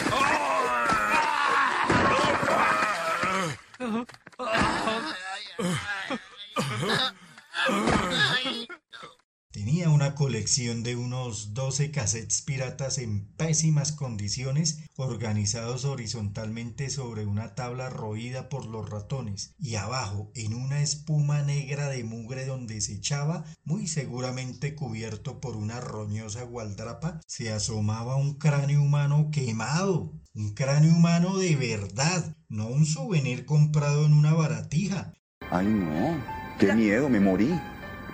Tenía 9.53 9.91
una 9.91 10.15
colección 10.15 10.81
de 10.81 10.95
unos 10.95 11.53
12 11.53 11.91
cassettes 11.91 12.41
piratas 12.41 12.97
en 12.97 13.27
pésimas 13.35 13.91
condiciones, 13.91 14.79
organizados 14.95 15.85
horizontalmente 15.85 16.89
sobre 16.89 17.27
una 17.27 17.53
tabla 17.53 17.91
roída 17.91 18.49
por 18.49 18.65
los 18.65 18.89
ratones, 18.89 19.53
y 19.59 19.75
abajo, 19.75 20.31
en 20.33 20.55
una 20.55 20.81
espuma 20.81 21.43
negra 21.43 21.89
de 21.89 22.03
mugre 22.03 22.47
donde 22.47 22.81
se 22.81 22.93
echaba, 22.93 23.45
muy 23.63 23.85
seguramente 23.85 24.73
cubierto 24.73 25.39
por 25.39 25.55
una 25.55 25.79
roñosa 25.79 26.41
gualdrapa, 26.41 27.21
se 27.27 27.53
asomaba 27.53 28.15
un 28.15 28.39
cráneo 28.39 28.81
humano 28.81 29.29
quemado. 29.31 30.19
Un 30.33 30.55
cráneo 30.55 30.95
humano 30.95 31.37
de 31.37 31.55
verdad, 31.55 32.35
no 32.49 32.69
un 32.69 32.87
souvenir 32.87 33.45
comprado 33.45 34.07
en 34.07 34.13
una 34.13 34.33
baratija. 34.33 35.13
Ay, 35.51 35.67
no. 35.67 36.17
Qué 36.57 36.73
miedo, 36.73 37.07
me 37.07 37.19
morí. 37.19 37.53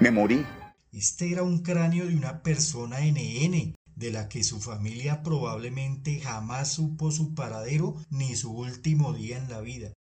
Me 0.01 0.11
morí. 0.11 0.45
Este 0.91 1.31
era 1.31 1.43
un 1.43 1.59
cráneo 1.59 2.07
de 2.07 2.15
una 2.15 2.41
persona 2.41 2.99
NN, 2.99 3.75
de 3.95 4.11
la 4.11 4.27
que 4.27 4.43
su 4.43 4.59
familia 4.59 5.21
probablemente 5.21 6.19
jamás 6.19 6.73
supo 6.73 7.11
su 7.11 7.35
paradero 7.35 7.95
ni 8.09 8.35
su 8.35 8.51
último 8.51 9.13
día 9.13 9.37
en 9.37 9.49
la 9.49 9.61
vida. 9.61 9.93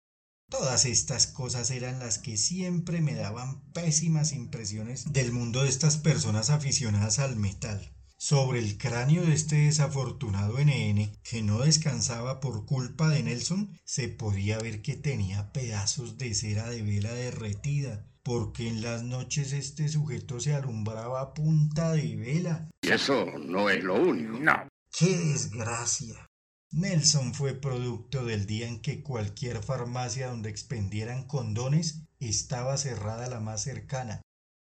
Todas 0.49 0.87
estas 0.87 1.27
cosas 1.27 1.71
eran 1.71 1.99
las 1.99 2.19
que 2.19 2.39
siempre 2.39 3.03
me 3.03 3.15
daban 3.15 3.61
pésimas 3.73 4.33
impresiones 4.33 5.13
del 5.13 5.31
mundo 5.31 5.63
de 5.63 5.69
estas 5.69 5.99
personas 5.99 6.49
aficionadas 6.49 7.19
al 7.19 7.37
metal. 7.37 7.93
Sobre 8.17 8.59
el 8.59 8.79
cráneo 8.79 9.25
de 9.25 9.35
este 9.35 9.57
desafortunado 9.57 10.59
NN, 10.59 11.13
que 11.23 11.43
no 11.43 11.59
descansaba 11.59 12.41
por 12.41 12.65
culpa 12.65 13.11
de 13.11 13.23
Nelson, 13.23 13.79
se 13.85 14.09
podía 14.09 14.59
ver 14.59 14.81
que 14.81 14.97
tenía 14.97 15.53
pedazos 15.53 16.17
de 16.17 16.35
cera 16.35 16.69
de 16.71 16.83
vela 16.83 17.13
derretida, 17.13 18.07
porque 18.29 18.69
en 18.69 18.83
las 18.83 19.05
noches 19.05 19.55
este 19.55 19.89
sujeto 19.89 20.39
se 20.39 20.55
alumbraba 20.55 21.23
a 21.23 21.33
punta 21.33 21.93
de 21.93 22.15
vela. 22.15 22.69
Y 22.83 22.91
eso 22.91 23.25
no 23.39 23.71
es 23.71 23.83
lo 23.83 23.95
único. 23.95 24.39
No. 24.39 24.69
¡Qué 24.93 25.17
desgracia! 25.17 26.27
Nelson 26.71 27.33
fue 27.33 27.55
producto 27.55 28.27
del 28.27 28.45
día 28.45 28.69
en 28.69 28.83
que 28.83 29.03
cualquier 29.03 29.63
farmacia 29.63 30.29
donde 30.29 30.51
expendieran 30.51 31.27
condones 31.27 32.03
estaba 32.21 32.77
cerrada 32.77 33.31
la 33.31 33.41
más 33.41 33.63
cercana. 33.63 34.21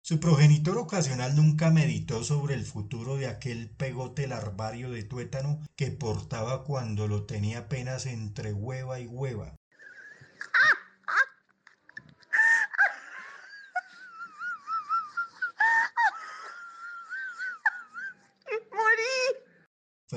Su 0.04 0.20
progenitor 0.20 0.78
ocasional 0.78 1.36
nunca 1.36 1.72
meditó 1.72 2.24
sobre 2.24 2.54
el 2.54 2.64
futuro 2.64 3.18
de 3.18 3.26
aquel 3.26 3.72
pegote 3.72 4.28
larvario 4.28 4.92
de 4.92 5.02
tuétano 5.02 5.66
que 5.76 5.90
portaba 5.90 6.64
cuando 6.64 7.08
lo 7.08 7.26
tenía 7.26 7.62
apenas 7.62 8.06
entre 8.06 8.54
hueva 8.54 9.00
y 9.00 9.08
hueva. 9.08 9.56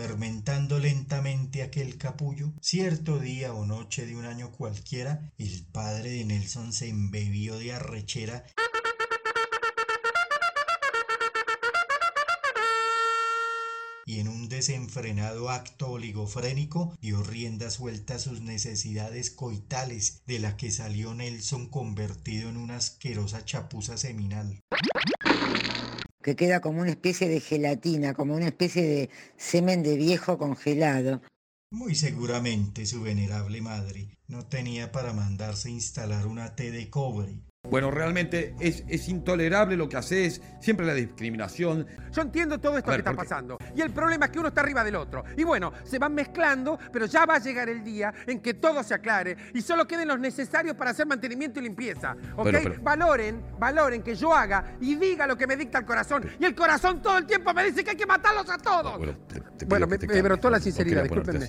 Fermentando 0.01 0.79
lentamente 0.79 1.63
aquel 1.63 1.99
capullo, 1.99 2.55
cierto 2.63 3.19
día 3.19 3.53
o 3.53 3.67
noche 3.67 4.07
de 4.07 4.17
un 4.17 4.25
año 4.25 4.51
cualquiera, 4.51 5.31
el 5.37 5.67
padre 5.67 6.09
de 6.13 6.25
Nelson 6.25 6.73
se 6.73 6.89
embebió 6.89 7.59
de 7.59 7.75
arrechera. 7.75 8.47
Y 14.07 14.21
en 14.21 14.29
un 14.29 14.49
desenfrenado 14.49 15.51
acto 15.51 15.91
oligofrénico 15.91 16.97
dio 17.03 17.23
rienda 17.23 17.69
suelta 17.69 18.15
a 18.15 18.19
sus 18.19 18.41
necesidades 18.41 19.31
coitales, 19.31 20.23
de 20.27 20.39
la 20.39 20.57
que 20.57 20.71
salió 20.71 21.13
Nelson 21.13 21.69
convertido 21.69 22.49
en 22.49 22.57
una 22.57 22.77
asquerosa 22.77 23.45
chapuza 23.45 23.99
seminal 23.99 24.63
que 26.23 26.37
queda 26.37 26.61
como 26.61 26.81
una 26.81 26.91
especie 26.91 27.29
de 27.29 27.41
gelatina, 27.41 28.15
como 28.15 28.35
una 28.35 28.47
especie 28.47 28.83
de 28.83 29.11
semen 29.37 29.83
de 29.83 29.97
viejo 29.97 30.39
congelado. 30.39 31.23
Muy 31.73 31.95
seguramente 31.95 32.85
su 32.87 33.03
venerable 33.03 33.61
madre 33.61 34.19
no 34.27 34.47
tenía 34.47 34.93
para 34.93 35.13
mandarse 35.13 35.71
instalar 35.71 36.27
una 36.27 36.55
T 36.57 36.71
de 36.71 36.91
cobre, 36.91 37.41
bueno, 37.71 37.91
realmente 37.91 38.55
es, 38.61 38.85
es, 38.89 39.09
intolerable 39.09 39.77
lo 39.77 39.89
que 39.89 39.97
haces, 39.97 40.43
siempre 40.61 40.87
la 40.87 40.95
discriminación. 40.95 41.87
Yo 42.13 42.23
entiendo 42.23 42.59
todo 42.59 42.77
esto 42.77 42.91
que 42.91 42.99
está 42.99 43.15
pasando. 43.15 43.59
Y 43.75 43.81
el 43.81 43.91
problema 43.91 44.27
es 44.27 44.33
que 44.33 44.39
uno 44.39 44.49
está 44.49 44.61
arriba 44.61 44.85
del 44.85 44.97
otro. 44.97 45.25
Y 45.37 45.45
bueno, 45.45 45.73
se 45.85 45.99
van 45.99 46.15
mezclando, 46.15 46.79
pero 46.93 47.07
ya 47.07 47.27
va 47.27 47.37
a 47.37 47.39
llegar 47.39 47.69
el 47.69 47.85
día 47.85 48.13
en 48.27 48.41
que 48.41 48.55
todo 48.55 48.83
se 48.83 48.95
aclare 48.95 49.37
y 49.55 49.63
solo 49.63 49.87
queden 49.87 50.09
los 50.09 50.19
necesarios 50.19 50.77
para 50.77 50.91
hacer 50.91 51.07
mantenimiento 51.07 51.61
y 51.61 51.63
limpieza. 51.63 52.17
¿Ok? 52.37 52.81
Valoren, 52.83 53.43
valoren 53.59 54.03
que 54.03 54.15
yo 54.15 54.35
haga 54.35 54.77
y 54.81 54.95
diga 54.97 55.27
lo 55.27 55.37
que 55.37 55.47
me 55.47 55.57
dicta 55.57 55.79
el 55.79 55.85
corazón. 55.85 56.29
Y 56.39 56.45
el 56.45 56.55
corazón 56.55 57.01
todo 57.01 57.19
el 57.19 57.27
tiempo 57.27 57.53
me 57.55 57.65
dice 57.65 57.85
que 57.85 57.91
hay 57.91 57.97
que 57.97 58.07
matarlos 58.07 58.49
a 58.51 58.59
todos. 58.59 58.99
Bueno, 59.67 59.87
me, 59.87 60.23
brotó 60.23 60.51
la 60.51 60.61
sinceridad, 60.61 61.03
discúlpenme. 61.03 61.49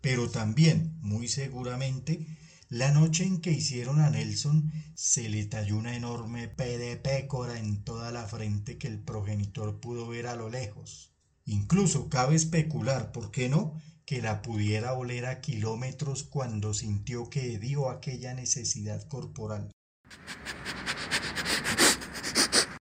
Pero 0.00 0.30
también, 0.30 0.98
muy 1.00 1.26
seguramente, 1.26 2.24
la 2.68 2.90
noche 2.90 3.24
en 3.24 3.40
que 3.40 3.52
hicieron 3.52 4.00
a 4.00 4.10
Nelson 4.10 4.72
se 4.94 5.28
le 5.28 5.44
talló 5.44 5.76
una 5.76 5.94
enorme 5.94 6.48
P 6.48 6.78
de 6.78 6.96
pécora 6.96 7.58
en 7.58 7.84
toda 7.84 8.10
la 8.10 8.24
frente 8.24 8.76
que 8.76 8.88
el 8.88 8.98
progenitor 8.98 9.78
pudo 9.78 10.08
ver 10.08 10.26
a 10.26 10.34
lo 10.34 10.48
lejos. 10.48 11.12
Incluso 11.44 12.08
cabe 12.08 12.34
especular, 12.34 13.12
¿por 13.12 13.30
qué 13.30 13.48
no?, 13.48 13.80
que 14.04 14.20
la 14.20 14.42
pudiera 14.42 14.94
oler 14.94 15.26
a 15.26 15.40
kilómetros 15.40 16.24
cuando 16.24 16.74
sintió 16.74 17.30
que 17.30 17.58
dio 17.58 17.88
aquella 17.88 18.34
necesidad 18.34 19.06
corporal. 19.08 19.70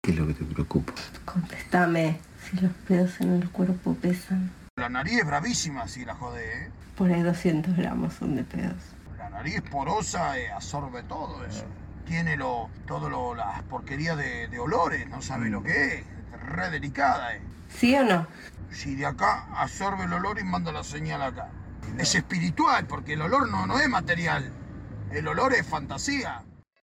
¿Qué 0.04 0.12
es 0.12 0.18
lo 0.18 0.28
que 0.28 0.34
te 0.36 0.46
preocupa? 0.46 0.94
Contéstame, 1.26 2.20
si 2.44 2.58
los 2.58 2.74
pedos 2.88 3.22
en 3.22 3.34
el 3.34 3.50
cuerpo 3.50 3.96
pesan. 3.96 4.52
La 4.76 4.90
nariz 4.90 5.20
es 5.20 5.26
bravísima 5.26 5.88
si 5.88 6.06
la 6.06 6.16
jode, 6.16 6.66
¿eh? 6.66 6.72
Por 6.96 7.12
ahí 7.12 7.22
200 7.22 7.76
gramos 7.76 8.14
son 8.16 8.36
de 8.36 8.44
pedos 8.44 8.94
nariz 9.34 9.62
porosa 9.69 10.38
eh, 10.38 10.52
absorbe 10.52 11.04
todo 11.04 11.43
eso. 11.46 11.65
Tiene 12.06 12.38
lo, 12.38 12.69
todo 12.86 13.10
lo, 13.10 13.36
las 13.36 13.63
porquerías 13.63 14.17
de, 14.17 14.60
olores, 14.60 15.08
no 15.10 15.22
sabe 15.22 15.50
lo 15.50 15.63
que 15.63 15.96
es. 15.96 16.06
Re 16.46 16.69
delicada, 16.69 17.36
eh. 17.36 17.41
¿Sí 17.69 17.96
o 17.96 18.04
no? 18.04 18.28
Si 18.72 18.96
de 18.96 19.06
acá 19.06 19.48
absorbe 19.56 20.04
el 20.04 20.13
olor 20.13 20.39
y 20.39 20.43
manda 20.43 20.72
la 20.72 20.84
señal 20.84 21.22
acá. 21.22 21.50
Es 21.98 22.15
espiritual, 22.15 22.86
porque 22.86 23.13
el 23.13 23.22
olor 23.22 23.50
no, 23.50 23.65
no 23.65 23.80
es 23.80 23.89
material. 23.89 24.52
El 25.12 25.28
olor 25.28 25.54
es 25.54 25.65
fantasía. 25.65 26.43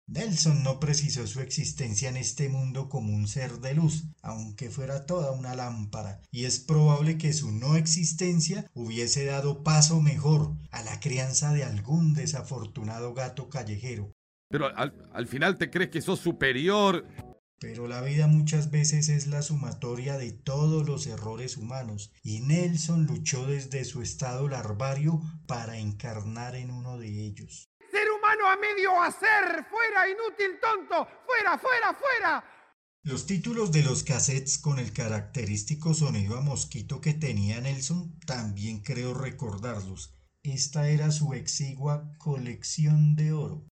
Nelson 0.07 0.63
no 0.63 0.81
precisó 0.81 1.27
su 1.27 1.41
existencia 1.41 2.11
en 2.11 2.19
este 2.19 2.51
mundo 2.51 2.91
como 2.91 3.15
un 3.15 3.27
ser 3.27 3.61
de 3.61 3.75
luz, 3.75 4.05
aunque 4.21 4.69
fuera 4.69 5.07
toda 5.07 5.31
una 5.31 5.55
lámpara, 5.55 6.21
y 6.31 6.45
es 6.45 6.61
probable 6.61 7.17
que 7.17 7.33
su 7.33 7.51
no 7.51 7.77
existencia 7.77 8.71
hubiese 8.75 9.25
dado 9.25 9.63
paso 9.63 10.03
mejor 10.03 10.53
a 10.71 10.83
la 10.83 11.01
crianza 11.01 11.55
de 11.55 11.65
algún 11.65 12.13
desafortunado 12.13 13.15
gato 13.15 13.49
callejero. 13.49 14.13
Pero 14.51 14.67
al, 14.77 15.27
final 15.27 15.57
te 15.57 15.71
crees 15.71 15.91
que 15.91 16.03
sos 16.03 16.21
superior. 16.21 17.09
Pero 17.59 17.89
la 17.89 18.03
vida 18.03 18.27
muchas 18.27 18.71
veces 18.71 19.09
es 19.09 19.27
la 19.27 19.41
sumatoria 19.41 20.19
de 20.19 20.33
todos 20.33 20.87
los 20.87 21.07
errores 21.07 21.57
humanos, 21.57 22.13
y 22.23 22.41
Nelson 22.41 23.07
luchó 23.07 23.47
desde 23.47 23.87
su 23.87 24.03
estado 24.03 24.49
larvario 24.49 25.23
para 25.47 25.79
encarnar 25.79 26.57
en 26.57 26.71
uno 26.71 26.99
de 26.99 27.25
ellos 27.25 27.71
a 28.47 28.57
medio 28.57 29.01
hacer. 29.01 29.67
Fuera, 29.71 30.09
inútil 30.09 30.59
tonto. 30.61 31.09
Fuera, 31.27 31.59
fuera, 31.59 31.95
fuera. 31.95 32.45
Los 33.03 33.27
títulos 33.27 33.71
de 33.71 33.83
los 33.83 34.03
cassettes 34.03 34.57
con 34.57 34.79
el 34.79 34.93
característico 34.93 35.93
sonido 35.93 36.39
a 36.39 36.41
mosquito 36.41 37.01
que 37.03 37.13
tenía 37.13 37.61
Nelson 37.61 38.19
también 38.21 38.81
creo 38.81 39.13
recordarlos. 39.13 40.15
Esta 40.43 40.89
era 40.89 41.11
su 41.11 41.35
exigua 41.35 42.11
colección 42.19 43.15
de 43.15 43.33
oro. 43.33 43.67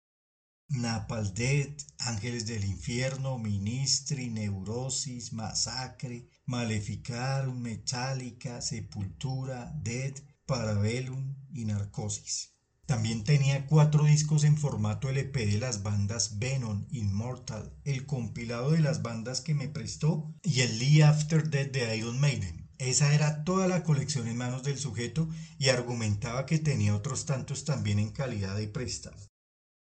Napal 0.71 1.33
Dead, 1.33 1.75
Ángeles 1.99 2.47
del 2.47 2.65
Infierno, 2.65 3.39
Ministri, 3.39 4.29
Neurosis, 4.29 5.33
Masacre, 5.33 6.29
Maleficarum, 6.45 7.59
Metallica, 7.59 8.61
Sepultura, 8.61 9.73
Dead, 9.83 10.15
Parabellum 10.45 11.35
y 11.53 11.65
Narcosis. 11.65 12.58
También 12.89 13.23
tenía 13.23 13.67
cuatro 13.67 14.05
discos 14.05 14.45
en 14.45 14.57
formato 14.57 15.11
LP 15.11 15.45
de 15.45 15.59
las 15.59 15.83
bandas 15.83 16.39
Venom, 16.39 16.87
Immortal, 16.91 17.71
el 17.85 18.07
compilado 18.07 18.71
de 18.71 18.81
las 18.81 19.03
bandas 19.03 19.43
que 19.43 19.53
me 19.53 19.69
prestó 19.69 20.35
y 20.43 20.63
el 20.63 20.79
Lee 20.79 21.03
After 21.03 21.51
Death 21.51 21.71
de 21.71 21.95
Iron 21.99 22.19
Maiden. 22.19 22.71
Esa 22.79 23.15
era 23.15 23.45
toda 23.45 23.69
la 23.69 23.83
colección 23.83 24.27
en 24.27 24.39
manos 24.39 24.63
del 24.63 24.79
sujeto 24.79 25.29
y 25.59 25.69
argumentaba 25.69 26.47
que 26.47 26.59
tenía 26.59 26.97
otros 26.97 27.27
tantos 27.27 27.67
también 27.67 27.99
en 27.99 28.11
calidad 28.11 28.57
de 28.57 28.69
préstamo. 28.69 29.19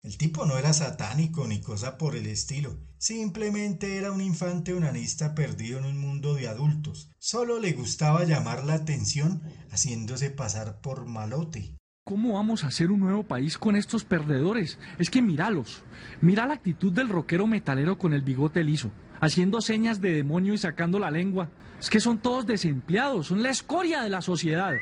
El 0.03 0.19
tipo 0.19 0.45
no 0.45 0.59
era 0.59 0.71
satánico 0.71 1.47
ni 1.47 1.59
cosa 1.59 1.97
por 1.97 2.15
el 2.15 2.27
estilo, 2.27 2.77
simplemente 2.99 3.97
era 3.97 4.11
un 4.11 4.21
infante 4.21 4.75
onanista 4.75 5.33
perdido 5.33 5.79
en 5.79 5.85
un 5.85 5.97
mundo 5.97 6.35
de 6.35 6.47
adultos. 6.47 7.09
Solo 7.17 7.59
le 7.59 7.71
gustaba 7.71 8.25
llamar 8.25 8.63
la 8.63 8.75
atención 8.75 9.41
haciéndose 9.71 10.29
pasar 10.29 10.81
por 10.81 11.07
malote. 11.07 11.80
¿Cómo 12.11 12.33
vamos 12.33 12.65
a 12.65 12.67
hacer 12.67 12.91
un 12.91 12.99
nuevo 12.99 13.23
país 13.23 13.57
con 13.57 13.77
estos 13.77 14.03
perdedores? 14.03 14.77
Es 14.99 15.09
que 15.09 15.21
míralos. 15.21 15.81
Mira 16.19 16.45
la 16.45 16.55
actitud 16.55 16.91
del 16.91 17.07
rockero 17.07 17.47
metalero 17.47 17.97
con 17.97 18.11
el 18.11 18.21
bigote 18.21 18.65
liso, 18.65 18.91
haciendo 19.21 19.61
señas 19.61 20.01
de 20.01 20.11
demonio 20.11 20.53
y 20.53 20.57
sacando 20.57 20.99
la 20.99 21.09
lengua. 21.09 21.47
Es 21.79 21.89
que 21.89 22.01
son 22.01 22.17
todos 22.17 22.45
desempleados, 22.45 23.27
son 23.27 23.41
la 23.41 23.49
escoria 23.49 24.03
de 24.03 24.09
la 24.09 24.21
sociedad. 24.21 24.73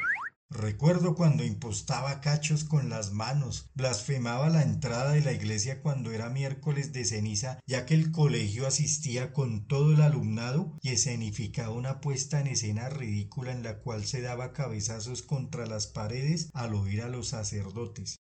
Recuerdo 0.52 1.14
cuando 1.14 1.44
impostaba 1.44 2.22
cachos 2.22 2.64
con 2.64 2.90
las 2.90 3.12
manos, 3.12 3.70
blasfemaba 3.76 4.50
la 4.50 4.64
entrada 4.64 5.12
de 5.12 5.22
la 5.22 5.32
iglesia 5.32 5.80
cuando 5.84 6.12
era 6.12 6.30
miércoles 6.30 6.92
de 6.92 7.06
ceniza, 7.06 7.60
ya 7.68 7.86
que 7.86 7.94
el 7.94 8.12
colegio 8.12 8.66
asistía 8.66 9.32
con 9.32 9.68
todo 9.68 9.94
el 9.94 10.02
alumnado 10.02 10.74
y 10.82 10.90
escenificaba 10.90 11.70
una 11.70 12.02
puesta 12.02 12.40
en 12.40 12.48
escena 12.48 12.90
ridícula 12.90 13.52
en 13.52 13.62
la 13.62 13.78
cual 13.78 14.06
se 14.06 14.22
daba 14.22 14.52
cabezazos 14.52 15.22
contra 15.22 15.68
las 15.68 15.86
paredes 15.86 16.50
al 16.56 16.74
oír 16.74 17.04
a 17.04 17.10
los 17.10 17.28
sacerdotes. 17.28 18.20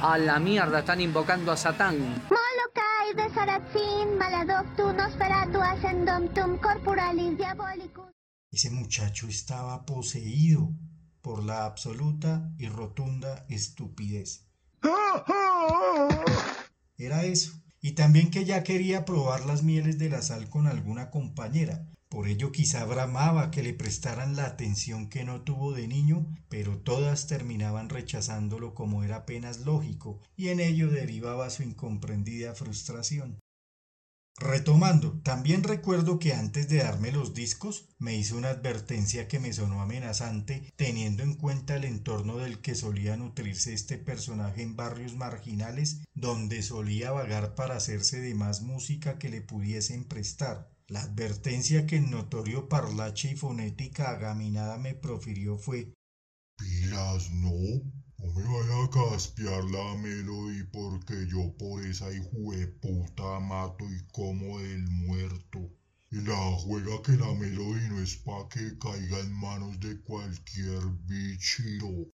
A 0.00 0.16
la 0.16 0.38
mierda, 0.38 0.78
están 0.78 1.00
invocando 1.00 1.50
a 1.50 1.56
Satán. 1.56 1.98
Molokai 2.30 3.14
de 3.16 3.34
Saracín, 3.34 4.16
maladoctum, 4.16 4.96
nosferatu, 4.96 5.60
ascendomtum, 5.60 6.56
corporalis 6.58 7.36
diabolicus. 7.36 8.07
Ese 8.58 8.70
muchacho 8.70 9.28
estaba 9.28 9.86
poseído 9.86 10.74
por 11.22 11.44
la 11.44 11.64
absoluta 11.64 12.52
y 12.58 12.66
rotunda 12.66 13.46
estupidez. 13.48 14.48
Era 16.96 17.22
eso. 17.22 17.52
y 17.80 17.92
también 17.92 18.32
que 18.32 18.44
ya 18.44 18.64
quería 18.64 19.04
probar 19.04 19.46
las 19.46 19.62
mieles 19.62 19.96
de 19.96 20.10
la 20.10 20.22
sal 20.22 20.50
con 20.50 20.66
alguna 20.66 21.08
compañera. 21.10 21.86
Por 22.08 22.26
ello 22.26 22.50
quizá 22.50 22.84
bramaba 22.84 23.52
que 23.52 23.62
le 23.62 23.74
prestaran 23.74 24.34
la 24.34 24.46
atención 24.46 25.08
que 25.08 25.22
no 25.22 25.42
tuvo 25.42 25.72
de 25.72 25.86
niño, 25.86 26.26
pero 26.48 26.78
todas 26.78 27.28
terminaban 27.28 27.88
rechazándolo 27.88 28.74
como 28.74 29.04
era 29.04 29.18
apenas 29.18 29.60
lógico, 29.60 30.20
y 30.36 30.48
en 30.48 30.58
ello 30.58 30.90
derivaba 30.90 31.48
su 31.50 31.62
incomprendida 31.62 32.56
frustración. 32.56 33.38
Retomando, 34.40 35.20
también 35.22 35.64
recuerdo 35.64 36.20
que 36.20 36.32
antes 36.32 36.68
de 36.68 36.76
darme 36.76 37.10
los 37.10 37.34
discos 37.34 37.88
me 37.98 38.16
hizo 38.16 38.36
una 38.36 38.50
advertencia 38.50 39.26
que 39.26 39.40
me 39.40 39.52
sonó 39.52 39.82
amenazante 39.82 40.72
teniendo 40.76 41.24
en 41.24 41.34
cuenta 41.34 41.74
el 41.74 41.84
entorno 41.84 42.38
del 42.38 42.60
que 42.60 42.76
solía 42.76 43.16
nutrirse 43.16 43.74
este 43.74 43.98
personaje 43.98 44.62
en 44.62 44.76
barrios 44.76 45.16
marginales 45.16 46.04
donde 46.14 46.62
solía 46.62 47.10
vagar 47.10 47.56
para 47.56 47.76
hacerse 47.76 48.20
de 48.20 48.36
más 48.36 48.62
música 48.62 49.18
que 49.18 49.28
le 49.28 49.40
pudiesen 49.40 50.04
prestar. 50.04 50.70
La 50.86 51.02
advertencia 51.02 51.86
que 51.88 51.96
en 51.96 52.10
notorio 52.10 52.68
parlache 52.68 53.32
y 53.32 53.36
fonética 53.36 54.10
agaminada 54.10 54.78
me 54.78 54.94
profirió 54.94 55.58
fue 55.58 55.94
Pilas, 56.56 57.30
no, 57.32 57.50
no 58.18 58.26
me 58.32 58.42
vaya 58.42 58.84
a 58.84 58.90
caspiar 58.90 59.64
la 59.64 59.94
melody 59.94 60.64
porque 60.72 61.26
yo 61.28 61.56
por 61.56 61.84
esa 61.86 62.06
puta 62.80 63.38
mato 63.38 63.84
y 63.84 64.00
como 64.12 64.58
del 64.58 64.88
muerto. 64.88 65.70
Y 66.10 66.16
la 66.22 66.36
juega 66.58 67.00
que 67.02 67.12
la 67.12 67.32
melody 67.34 67.88
no 67.88 68.00
es 68.00 68.16
pa' 68.16 68.48
que 68.48 68.76
caiga 68.78 69.20
en 69.20 69.32
manos 69.32 69.78
de 69.78 70.00
cualquier 70.00 70.82
bichiro. 71.06 72.10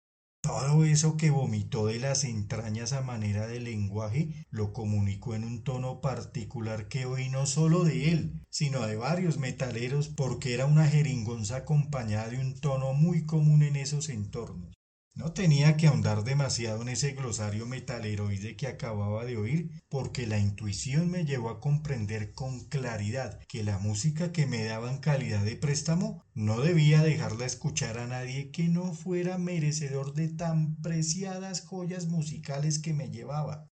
Todo 0.41 0.85
eso 0.85 1.17
que 1.17 1.31
vomitó 1.31 1.87
de 1.87 1.99
las 1.99 2.23
entrañas 2.23 2.93
a 2.93 3.01
manera 3.01 3.45
de 3.45 3.59
lenguaje 3.59 4.47
lo 4.51 4.71
comunicó 4.71 5.35
en 5.35 5.43
un 5.43 5.63
tono 5.65 5.99
particular 5.99 6.87
que 6.87 7.05
oí 7.05 7.27
no 7.27 7.45
solo 7.45 7.83
de 7.83 8.11
él, 8.11 8.45
sino 8.49 8.87
de 8.87 8.95
varios 8.95 9.37
metaleros 9.37 10.07
porque 10.07 10.53
era 10.53 10.65
una 10.65 10.87
jeringonza 10.87 11.57
acompañada 11.57 12.29
de 12.29 12.39
un 12.39 12.57
tono 12.57 12.93
muy 12.93 13.25
común 13.25 13.63
en 13.63 13.75
esos 13.75 14.07
entornos. 14.07 14.78
No 15.19 15.33
tenía 15.33 15.75
que 15.75 15.87
ahondar 15.87 16.23
demasiado 16.23 16.81
en 16.81 16.87
ese 16.87 17.11
glosario 17.11 17.65
metaleroide 17.65 18.55
que 18.55 18.67
acababa 18.67 19.25
de 19.25 19.35
oír, 19.35 19.69
porque 19.89 20.25
la 20.25 20.39
intuición 20.39 21.11
me 21.11 21.25
llevó 21.25 21.49
a 21.49 21.59
comprender 21.59 22.31
con 22.31 22.69
claridad 22.69 23.37
que 23.49 23.61
la 23.61 23.79
música 23.79 24.31
que 24.31 24.45
me 24.45 24.63
daba 24.63 24.89
en 24.89 24.99
calidad 24.99 25.43
de 25.43 25.57
préstamo 25.57 26.23
no 26.33 26.61
debía 26.61 27.03
dejarla 27.03 27.45
escuchar 27.45 27.97
a 27.97 28.07
nadie 28.07 28.49
que 28.51 28.69
no 28.69 28.93
fuera 28.93 29.37
merecedor 29.37 30.13
de 30.13 30.29
tan 30.29 30.77
preciadas 30.77 31.65
joyas 31.65 32.07
musicales 32.07 32.79
que 32.79 32.93
me 32.93 33.09
llevaba. 33.09 33.67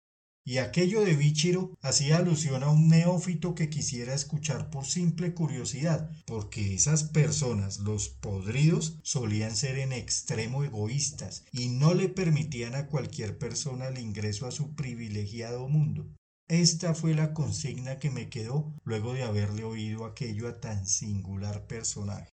Y 0.47 0.60
aquello 0.60 1.03
de 1.03 1.13
Bichiro 1.13 1.77
hacía 1.81 2.19
alusión 2.19 2.63
a 2.63 2.69
un 2.69 2.88
neófito 2.88 3.53
que 3.53 3.69
quisiera 3.69 4.13
escuchar 4.13 4.69
por 4.69 4.86
simple 4.86 5.33
curiosidad, 5.33 6.10
porque 6.25 6.73
esas 6.73 7.03
personas, 7.03 7.79
los 7.79 8.07
podridos, 8.07 8.97
solían 9.03 9.53
ser 9.53 9.77
en 9.77 9.91
extremo 9.91 10.63
egoístas 10.63 11.43
y 11.51 11.67
no 11.67 11.93
le 11.93 12.07
permitían 12.07 12.75
a 12.75 12.88
cualquier 12.88 13.38
persona 13.38 13.89
el 13.89 13.99
ingreso 13.99 14.47
a 14.47 14.51
su 14.51 14.73
privilegiado 14.73 15.67
mundo. 15.67 16.07
Esta 16.47 16.95
fue 16.95 17.13
la 17.13 17.33
consigna 17.33 17.99
que 17.99 18.10
me 18.10 18.29
quedó 18.29 18.73
luego 18.86 19.12
de 19.12 19.23
haberle 19.23 19.65
oído 19.65 20.05
aquello 20.05 20.47
a 20.47 20.62
tan 20.62 20.88
singular 20.88 21.67
personaje. 21.67 22.29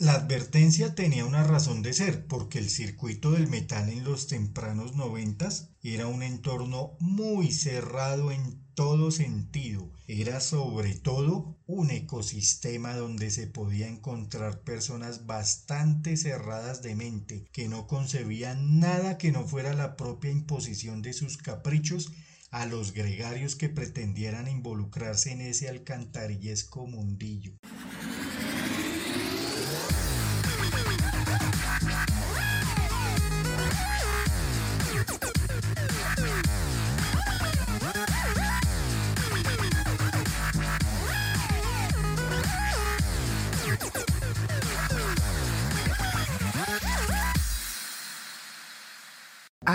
La 0.00 0.14
advertencia 0.14 0.94
tenía 0.94 1.26
una 1.26 1.44
razón 1.44 1.82
de 1.82 1.92
ser, 1.92 2.26
porque 2.26 2.58
el 2.58 2.70
circuito 2.70 3.32
del 3.32 3.48
metal 3.48 3.90
en 3.90 4.02
los 4.02 4.28
tempranos 4.28 4.96
noventas 4.96 5.68
era 5.82 6.06
un 6.06 6.22
entorno 6.22 6.96
muy 7.00 7.52
cerrado 7.52 8.32
en 8.32 8.64
todo 8.72 9.10
sentido. 9.10 9.92
Era 10.06 10.40
sobre 10.40 10.94
todo 10.94 11.58
un 11.66 11.90
ecosistema 11.90 12.94
donde 12.96 13.30
se 13.30 13.46
podía 13.46 13.88
encontrar 13.88 14.62
personas 14.62 15.26
bastante 15.26 16.16
cerradas 16.16 16.80
de 16.80 16.94
mente, 16.94 17.44
que 17.52 17.68
no 17.68 17.86
concebían 17.86 18.80
nada 18.80 19.18
que 19.18 19.32
no 19.32 19.46
fuera 19.46 19.74
la 19.74 19.98
propia 19.98 20.30
imposición 20.30 21.02
de 21.02 21.12
sus 21.12 21.36
caprichos 21.36 22.10
a 22.50 22.64
los 22.64 22.94
gregarios 22.94 23.54
que 23.54 23.68
pretendieran 23.68 24.48
involucrarse 24.48 25.30
en 25.32 25.42
ese 25.42 25.68
alcantarillesco 25.68 26.86
mundillo. 26.86 27.52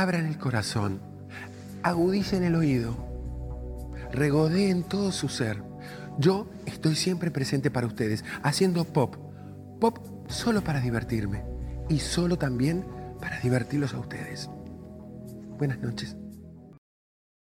Abran 0.06 0.28
el 0.28 0.38
corazón, 0.38 1.00
agudicen 1.82 2.44
el 2.44 2.54
oído, 2.54 2.96
regodeen 4.12 4.84
todo 4.84 5.12
su 5.12 5.30
ser. 5.30 5.64
Yo 6.20 6.48
estoy 6.68 6.94
siempre 6.94 7.32
presente 7.32 7.72
para 7.72 7.88
ustedes, 7.88 8.24
haciendo 8.44 8.86
pop. 8.86 9.16
Pop 9.80 9.98
solo 10.28 10.64
para 10.64 10.80
divertirme 10.80 11.44
y 11.90 11.98
solo 11.98 12.38
también 12.38 12.86
para 13.20 13.40
divertirlos 13.40 13.96
a 13.96 14.00
ustedes. 14.00 14.48
Buenas 15.58 15.80
noches. 15.80 16.16